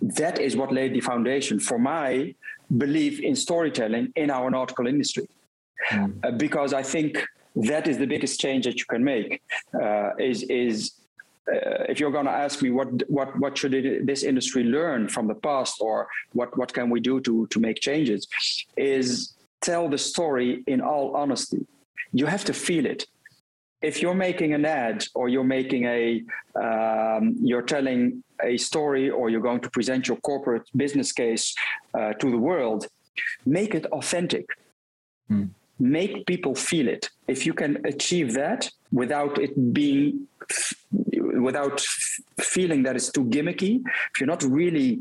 That 0.02 0.40
is 0.40 0.56
what 0.56 0.72
laid 0.72 0.94
the 0.94 1.00
foundation 1.00 1.58
for 1.60 1.78
my 1.78 2.34
belief 2.78 3.20
in 3.20 3.36
storytelling 3.36 4.12
in 4.16 4.30
our 4.30 4.50
nautical 4.50 4.86
industry, 4.86 5.26
mm. 5.90 6.14
uh, 6.24 6.30
because 6.32 6.72
I 6.72 6.82
think 6.82 7.22
that 7.56 7.88
is 7.88 7.98
the 7.98 8.06
biggest 8.06 8.40
change 8.40 8.64
that 8.64 8.78
you 8.78 8.86
can 8.86 9.04
make. 9.04 9.42
Uh, 9.74 10.10
is 10.18 10.42
is 10.44 10.92
uh, 11.50 11.84
if 11.88 11.98
you're 11.98 12.12
going 12.12 12.26
to 12.26 12.30
ask 12.30 12.62
me 12.62 12.70
what 12.70 12.88
what 13.10 13.38
what 13.38 13.58
should 13.58 13.74
it, 13.74 14.06
this 14.06 14.22
industry 14.22 14.62
learn 14.62 15.08
from 15.08 15.26
the 15.26 15.34
past 15.34 15.76
or 15.80 16.08
what 16.32 16.56
what 16.56 16.72
can 16.72 16.90
we 16.90 17.00
do 17.00 17.20
to 17.20 17.46
to 17.48 17.58
make 17.58 17.80
changes 17.80 18.28
is 18.76 19.34
tell 19.60 19.88
the 19.88 19.98
story 19.98 20.62
in 20.66 20.80
all 20.80 21.14
honesty 21.16 21.66
you 22.12 22.26
have 22.26 22.44
to 22.44 22.52
feel 22.52 22.86
it 22.86 23.06
if 23.82 24.02
you're 24.02 24.14
making 24.14 24.52
an 24.52 24.64
ad 24.64 25.04
or 25.14 25.28
you're 25.28 25.44
making 25.44 25.84
a 25.84 26.22
um, 26.54 27.36
you're 27.40 27.62
telling 27.62 28.22
a 28.42 28.56
story 28.56 29.10
or 29.10 29.30
you're 29.30 29.40
going 29.40 29.60
to 29.60 29.70
present 29.70 30.08
your 30.08 30.18
corporate 30.18 30.66
business 30.76 31.12
case 31.12 31.54
uh, 31.94 32.12
to 32.14 32.30
the 32.30 32.38
world 32.38 32.86
make 33.44 33.74
it 33.74 33.86
authentic 33.86 34.46
mm. 35.30 35.48
make 35.78 36.26
people 36.26 36.54
feel 36.54 36.88
it 36.88 37.10
if 37.28 37.46
you 37.46 37.54
can 37.54 37.78
achieve 37.84 38.34
that 38.34 38.70
without 38.92 39.38
it 39.38 39.72
being 39.72 40.26
without 41.40 41.80
feeling 42.40 42.82
that 42.82 42.96
it's 42.96 43.10
too 43.10 43.24
gimmicky, 43.24 43.82
if 43.84 44.20
you're 44.20 44.26
not 44.26 44.42
really 44.42 45.00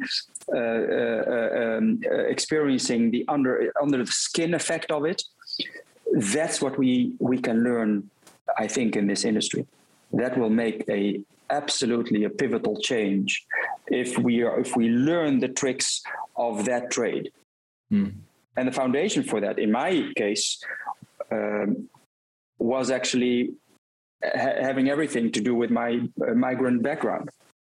uh, 0.53 0.57
uh, 0.57 1.77
um, 1.77 2.01
uh, 2.09 2.15
experiencing 2.35 3.11
the 3.11 3.25
under 3.27 3.71
under 3.81 3.97
the 3.97 4.11
skin 4.11 4.53
effect 4.53 4.91
of 4.91 5.05
it, 5.05 5.23
that's 6.13 6.61
what 6.61 6.77
we 6.77 7.13
we 7.19 7.37
can 7.37 7.63
learn. 7.63 8.09
I 8.57 8.67
think 8.67 8.95
in 8.95 9.07
this 9.07 9.25
industry, 9.25 9.65
that 10.13 10.38
will 10.38 10.49
make 10.49 10.83
a 10.89 11.21
absolutely 11.49 12.23
a 12.25 12.29
pivotal 12.29 12.79
change 12.79 13.45
if 13.88 14.17
we 14.17 14.43
are 14.43 14.59
if 14.59 14.75
we 14.75 14.89
learn 14.89 15.39
the 15.39 15.47
tricks 15.47 16.01
of 16.35 16.65
that 16.65 16.91
trade. 16.91 17.31
Mm. 17.91 18.13
And 18.55 18.67
the 18.67 18.71
foundation 18.71 19.23
for 19.23 19.39
that, 19.41 19.57
in 19.57 19.71
my 19.71 20.12
case, 20.17 20.62
um, 21.31 21.89
was 22.57 22.91
actually 22.91 23.53
ha- 24.23 24.59
having 24.62 24.89
everything 24.89 25.31
to 25.31 25.41
do 25.41 25.55
with 25.55 25.71
my 25.71 26.01
uh, 26.27 26.33
migrant 26.33 26.83
background, 26.83 27.29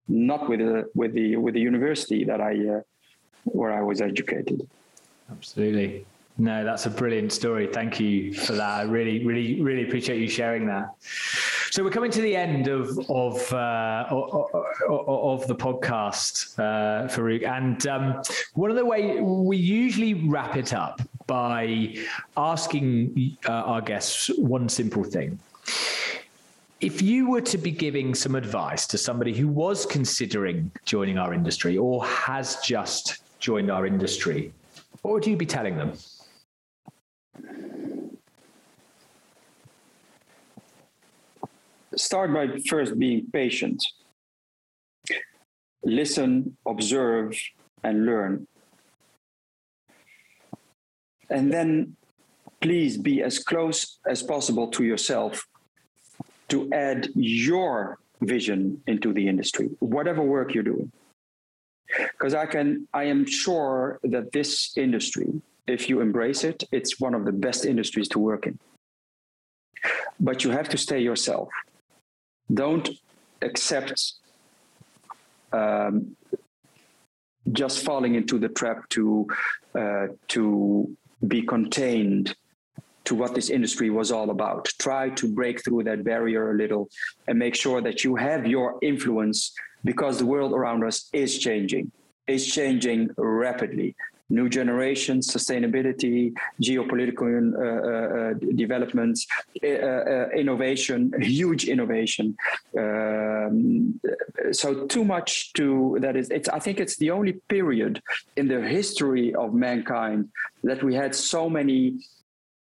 not 0.07 0.47
with 0.49 0.59
the 0.59 0.89
with 0.93 1.13
the 1.13 1.35
with 1.37 1.53
the 1.53 1.61
university 1.61 2.23
that 2.25 2.39
I 2.41 2.53
uh, 2.75 2.81
where 3.45 3.71
I 3.71 3.81
was 3.81 4.01
educated. 4.01 4.67
Absolutely. 5.31 6.05
No, 6.37 6.65
that's 6.65 6.85
a 6.85 6.89
brilliant 6.89 7.31
story. 7.31 7.67
Thank 7.67 7.99
you 7.99 8.33
for 8.33 8.53
that. 8.53 8.79
I 8.79 8.81
really, 8.83 9.25
really, 9.25 9.61
really 9.61 9.83
appreciate 9.83 10.19
you 10.19 10.27
sharing 10.27 10.67
that. 10.67 10.89
So 11.71 11.81
we're 11.81 11.91
coming 11.91 12.11
to 12.11 12.21
the 12.21 12.35
end 12.35 12.67
of 12.67 12.99
of 13.09 13.53
uh, 13.53 14.05
of 14.09 15.47
the 15.47 15.55
podcast, 15.55 16.59
uh, 16.59 17.07
Farouk, 17.07 17.47
and 17.47 17.87
um, 17.87 18.21
one 18.53 18.69
of 18.69 18.75
the 18.75 18.85
way 18.85 19.21
we 19.21 19.55
usually 19.55 20.13
wrap 20.13 20.57
it 20.57 20.73
up 20.73 21.01
by 21.25 21.95
asking 22.35 23.37
uh, 23.47 23.51
our 23.51 23.81
guests 23.81 24.29
one 24.37 24.67
simple 24.67 25.03
thing. 25.05 25.39
If 26.81 27.01
you 27.01 27.29
were 27.29 27.41
to 27.41 27.57
be 27.57 27.71
giving 27.71 28.13
some 28.13 28.35
advice 28.35 28.85
to 28.87 28.97
somebody 28.97 29.33
who 29.33 29.47
was 29.47 29.85
considering 29.85 30.69
joining 30.83 31.17
our 31.17 31.33
industry 31.33 31.77
or 31.77 32.05
has 32.05 32.57
just 32.57 33.19
joined 33.39 33.71
our 33.71 33.85
industry, 33.85 34.51
what 35.01 35.13
would 35.13 35.25
you 35.25 35.37
be 35.37 35.45
telling 35.45 35.77
them? 35.77 35.93
Start 41.95 42.33
by 42.33 42.47
first 42.67 42.97
being 42.99 43.25
patient. 43.31 43.85
Listen, 45.83 46.57
observe, 46.65 47.39
and 47.83 48.05
learn. 48.05 48.47
And 51.29 51.51
then 51.51 51.95
please 52.61 52.97
be 52.97 53.21
as 53.21 53.39
close 53.39 53.99
as 54.07 54.23
possible 54.23 54.67
to 54.69 54.83
yourself 54.83 55.47
to 56.49 56.69
add 56.73 57.09
your 57.15 57.99
vision 58.21 58.81
into 58.87 59.13
the 59.13 59.27
industry, 59.27 59.69
whatever 59.79 60.21
work 60.21 60.53
you're 60.53 60.63
doing. 60.63 60.91
Because 61.97 62.33
I 62.33 62.45
can, 62.45 62.87
I 62.93 63.03
am 63.05 63.25
sure 63.25 63.99
that 64.03 64.31
this 64.31 64.75
industry, 64.77 65.41
if 65.67 65.89
you 65.89 66.01
embrace 66.01 66.43
it, 66.43 66.63
it's 66.71 66.99
one 66.99 67.13
of 67.13 67.25
the 67.25 67.31
best 67.31 67.65
industries 67.65 68.07
to 68.09 68.19
work 68.19 68.47
in. 68.47 68.59
But 70.19 70.43
you 70.43 70.51
have 70.51 70.69
to 70.69 70.77
stay 70.77 70.99
yourself. 70.99 71.49
Don't 72.53 72.89
accept 73.41 74.13
um, 75.51 76.15
just 77.51 77.83
falling 77.83 78.15
into 78.15 78.39
the 78.39 78.49
trap 78.49 78.87
to 78.89 79.27
uh, 79.73 80.07
to 80.29 80.95
be 81.27 81.41
contained 81.41 82.35
to 83.05 83.15
what 83.15 83.35
this 83.35 83.49
industry 83.49 83.89
was 83.89 84.11
all 84.11 84.31
about. 84.31 84.65
Try 84.79 85.09
to 85.11 85.27
break 85.31 85.63
through 85.63 85.83
that 85.83 86.03
barrier 86.03 86.51
a 86.51 86.55
little 86.55 86.89
and 87.27 87.37
make 87.37 87.55
sure 87.55 87.81
that 87.81 88.03
you 88.03 88.15
have 88.15 88.47
your 88.47 88.79
influence 88.81 89.53
because 89.83 90.17
the 90.17 90.25
world 90.25 90.53
around 90.53 90.83
us 90.83 91.09
is 91.13 91.37
changing, 91.37 91.91
is 92.27 92.47
changing 92.47 93.09
rapidly. 93.17 93.95
New 94.29 94.49
generations, 94.49 95.31
sustainability, 95.31 96.33
geopolitical 96.61 97.53
uh, 97.53 97.59
uh, 97.61 98.19
uh 98.19 98.33
developments, 98.55 99.27
uh, 99.63 99.67
uh, 99.67 100.29
innovation, 100.35 101.13
huge 101.21 101.65
innovation. 101.65 102.35
Um, 102.77 103.99
so 104.51 104.87
too 104.87 105.05
much 105.05 105.53
to 105.53 105.97
that 106.01 106.15
is. 106.15 106.29
It's. 106.31 106.49
I 106.49 106.59
think 106.59 106.79
it's 106.79 106.97
the 106.97 107.11
only 107.11 107.33
period 107.49 108.01
in 108.35 108.47
the 108.47 108.61
history 108.61 109.35
of 109.35 109.53
mankind 109.53 110.29
that 110.63 110.81
we 110.83 110.95
had 110.95 111.13
so 111.13 111.49
many 111.49 111.99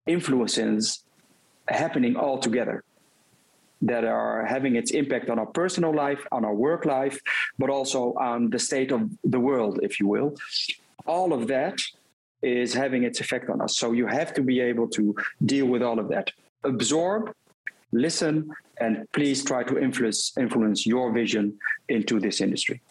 influences 0.06 1.04
happening 1.68 2.16
all 2.16 2.38
together 2.38 2.84
that 3.82 4.04
are 4.04 4.44
having 4.46 4.76
its 4.76 4.90
impact 4.92 5.28
on 5.28 5.38
our 5.38 5.46
personal 5.46 5.94
life, 5.94 6.26
on 6.32 6.44
our 6.44 6.54
work 6.54 6.84
life, 6.84 7.20
but 7.58 7.70
also 7.70 8.14
on 8.14 8.50
the 8.50 8.58
state 8.58 8.90
of 8.90 9.10
the 9.24 9.38
world, 9.38 9.80
if 9.82 10.00
you 10.00 10.06
will. 10.06 10.34
All 11.04 11.32
of 11.32 11.46
that 11.48 11.78
is 12.42 12.72
having 12.74 13.04
its 13.04 13.20
effect 13.20 13.50
on 13.50 13.60
us. 13.60 13.76
So 13.76 13.92
you 13.92 14.06
have 14.06 14.32
to 14.34 14.42
be 14.42 14.60
able 14.60 14.88
to 14.90 15.14
deal 15.44 15.66
with 15.66 15.82
all 15.82 15.98
of 15.98 16.08
that. 16.08 16.30
Absorb, 16.64 17.32
listen, 17.92 18.50
and 18.78 19.06
please 19.12 19.44
try 19.44 19.62
to 19.64 19.78
influence 19.78 20.32
influence 20.38 20.86
your 20.86 21.12
vision 21.12 21.58
into 21.88 22.20
this 22.20 22.40
industry. 22.40 22.82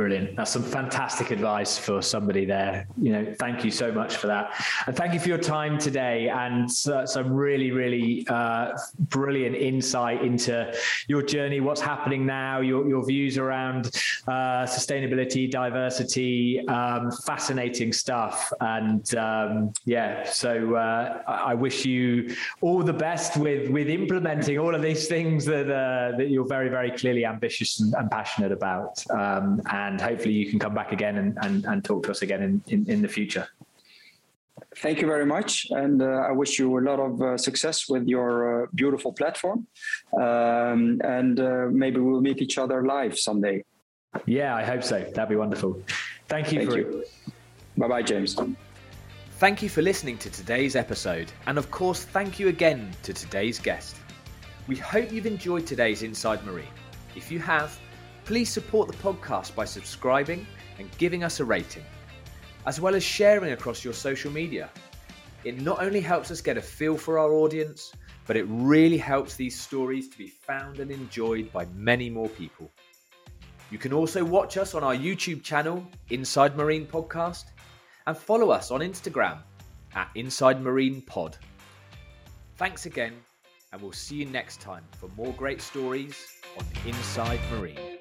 Brilliant. 0.00 0.34
That's 0.34 0.50
some 0.50 0.62
fantastic 0.62 1.30
advice 1.30 1.76
for 1.76 2.00
somebody 2.00 2.46
there. 2.46 2.86
You 2.98 3.12
know, 3.12 3.34
thank 3.38 3.66
you 3.66 3.70
so 3.70 3.92
much 3.92 4.16
for 4.16 4.28
that. 4.28 4.54
And 4.86 4.96
thank 4.96 5.12
you 5.12 5.20
for 5.20 5.28
your 5.28 5.36
time 5.36 5.76
today 5.76 6.30
and 6.30 6.70
uh, 6.90 7.04
some 7.04 7.30
really, 7.30 7.70
really 7.70 8.26
uh, 8.30 8.70
brilliant 8.98 9.56
insight 9.56 10.22
into 10.22 10.72
your 11.06 11.22
journey, 11.22 11.60
what's 11.60 11.82
happening 11.82 12.24
now, 12.24 12.62
your, 12.62 12.88
your 12.88 13.04
views 13.04 13.36
around 13.36 13.88
uh, 14.26 14.64
sustainability, 14.64 15.50
diversity, 15.50 16.66
um, 16.68 17.10
fascinating 17.26 17.92
stuff. 17.92 18.50
And 18.62 19.14
um, 19.16 19.74
yeah, 19.84 20.24
so 20.24 20.76
uh, 20.76 21.22
I 21.26 21.52
wish 21.52 21.84
you 21.84 22.34
all 22.62 22.82
the 22.82 22.94
best 22.94 23.36
with, 23.36 23.68
with 23.68 23.90
implementing 23.90 24.58
all 24.58 24.74
of 24.74 24.80
these 24.80 25.08
things 25.08 25.44
that, 25.44 25.70
uh, 25.70 26.16
that 26.16 26.30
you're 26.30 26.48
very, 26.48 26.70
very 26.70 26.90
clearly 26.90 27.26
ambitious 27.26 27.80
and, 27.80 27.92
and 27.92 28.10
passionate 28.10 28.50
about. 28.50 29.04
Um, 29.10 29.60
and 29.70 29.89
and 29.90 30.00
hopefully 30.00 30.34
you 30.34 30.48
can 30.48 30.58
come 30.58 30.74
back 30.74 30.92
again 30.92 31.16
and, 31.18 31.38
and, 31.42 31.64
and 31.64 31.84
talk 31.84 32.04
to 32.04 32.10
us 32.10 32.22
again 32.22 32.42
in, 32.42 32.62
in, 32.68 32.90
in 32.90 33.02
the 33.02 33.08
future. 33.08 33.46
Thank 34.76 35.00
you 35.00 35.06
very 35.06 35.26
much. 35.26 35.66
And 35.70 36.00
uh, 36.00 36.28
I 36.28 36.32
wish 36.32 36.58
you 36.58 36.78
a 36.78 36.84
lot 36.90 37.00
of 37.00 37.20
uh, 37.20 37.36
success 37.36 37.88
with 37.88 38.06
your 38.06 38.62
uh, 38.62 38.66
beautiful 38.74 39.12
platform. 39.12 39.66
Um, 40.16 41.00
and 41.02 41.40
uh, 41.40 41.66
maybe 41.70 41.98
we'll 41.98 42.20
meet 42.20 42.40
each 42.40 42.56
other 42.56 42.84
live 42.84 43.18
someday. 43.18 43.64
Yeah, 44.26 44.54
I 44.54 44.64
hope 44.64 44.82
so. 44.82 45.00
That'd 45.14 45.28
be 45.28 45.36
wonderful. 45.36 45.82
Thank 46.28 46.52
you. 46.52 46.58
Thank 46.60 46.76
you. 46.76 47.04
Bye 47.76 47.88
bye, 47.88 48.02
James. 48.02 48.36
Thank 49.38 49.62
you 49.62 49.68
for 49.68 49.82
listening 49.82 50.18
to 50.18 50.30
today's 50.30 50.76
episode. 50.76 51.32
And 51.46 51.58
of 51.58 51.70
course, 51.70 52.04
thank 52.04 52.38
you 52.38 52.48
again 52.48 52.90
to 53.04 53.12
today's 53.12 53.58
guest. 53.58 53.96
We 54.68 54.76
hope 54.76 55.10
you've 55.10 55.26
enjoyed 55.26 55.66
today's 55.66 56.02
Inside 56.02 56.44
Marine. 56.44 56.74
If 57.16 57.32
you 57.32 57.38
have, 57.40 57.78
Please 58.30 58.48
support 58.48 58.86
the 58.86 58.96
podcast 58.98 59.56
by 59.56 59.64
subscribing 59.64 60.46
and 60.78 60.88
giving 60.98 61.24
us 61.24 61.40
a 61.40 61.44
rating, 61.44 61.82
as 62.64 62.80
well 62.80 62.94
as 62.94 63.02
sharing 63.02 63.50
across 63.50 63.84
your 63.84 63.92
social 63.92 64.30
media. 64.30 64.70
It 65.42 65.60
not 65.60 65.82
only 65.82 66.00
helps 66.00 66.30
us 66.30 66.40
get 66.40 66.56
a 66.56 66.62
feel 66.62 66.96
for 66.96 67.18
our 67.18 67.32
audience, 67.32 67.92
but 68.28 68.36
it 68.36 68.44
really 68.44 68.98
helps 68.98 69.34
these 69.34 69.58
stories 69.58 70.08
to 70.10 70.16
be 70.16 70.28
found 70.28 70.78
and 70.78 70.92
enjoyed 70.92 71.50
by 71.50 71.64
many 71.74 72.08
more 72.08 72.28
people. 72.28 72.70
You 73.68 73.78
can 73.78 73.92
also 73.92 74.24
watch 74.24 74.56
us 74.56 74.76
on 74.76 74.84
our 74.84 74.94
YouTube 74.94 75.42
channel, 75.42 75.84
Inside 76.10 76.56
Marine 76.56 76.86
Podcast, 76.86 77.46
and 78.06 78.16
follow 78.16 78.50
us 78.50 78.70
on 78.70 78.78
Instagram 78.78 79.38
at 79.96 80.08
Inside 80.14 80.62
Marine 80.62 81.02
Pod. 81.02 81.36
Thanks 82.58 82.86
again, 82.86 83.14
and 83.72 83.82
we'll 83.82 83.90
see 83.90 84.14
you 84.14 84.26
next 84.26 84.60
time 84.60 84.84
for 84.92 85.08
more 85.16 85.32
great 85.32 85.60
stories 85.60 86.36
on 86.56 86.64
Inside 86.86 87.40
Marine. 87.50 87.99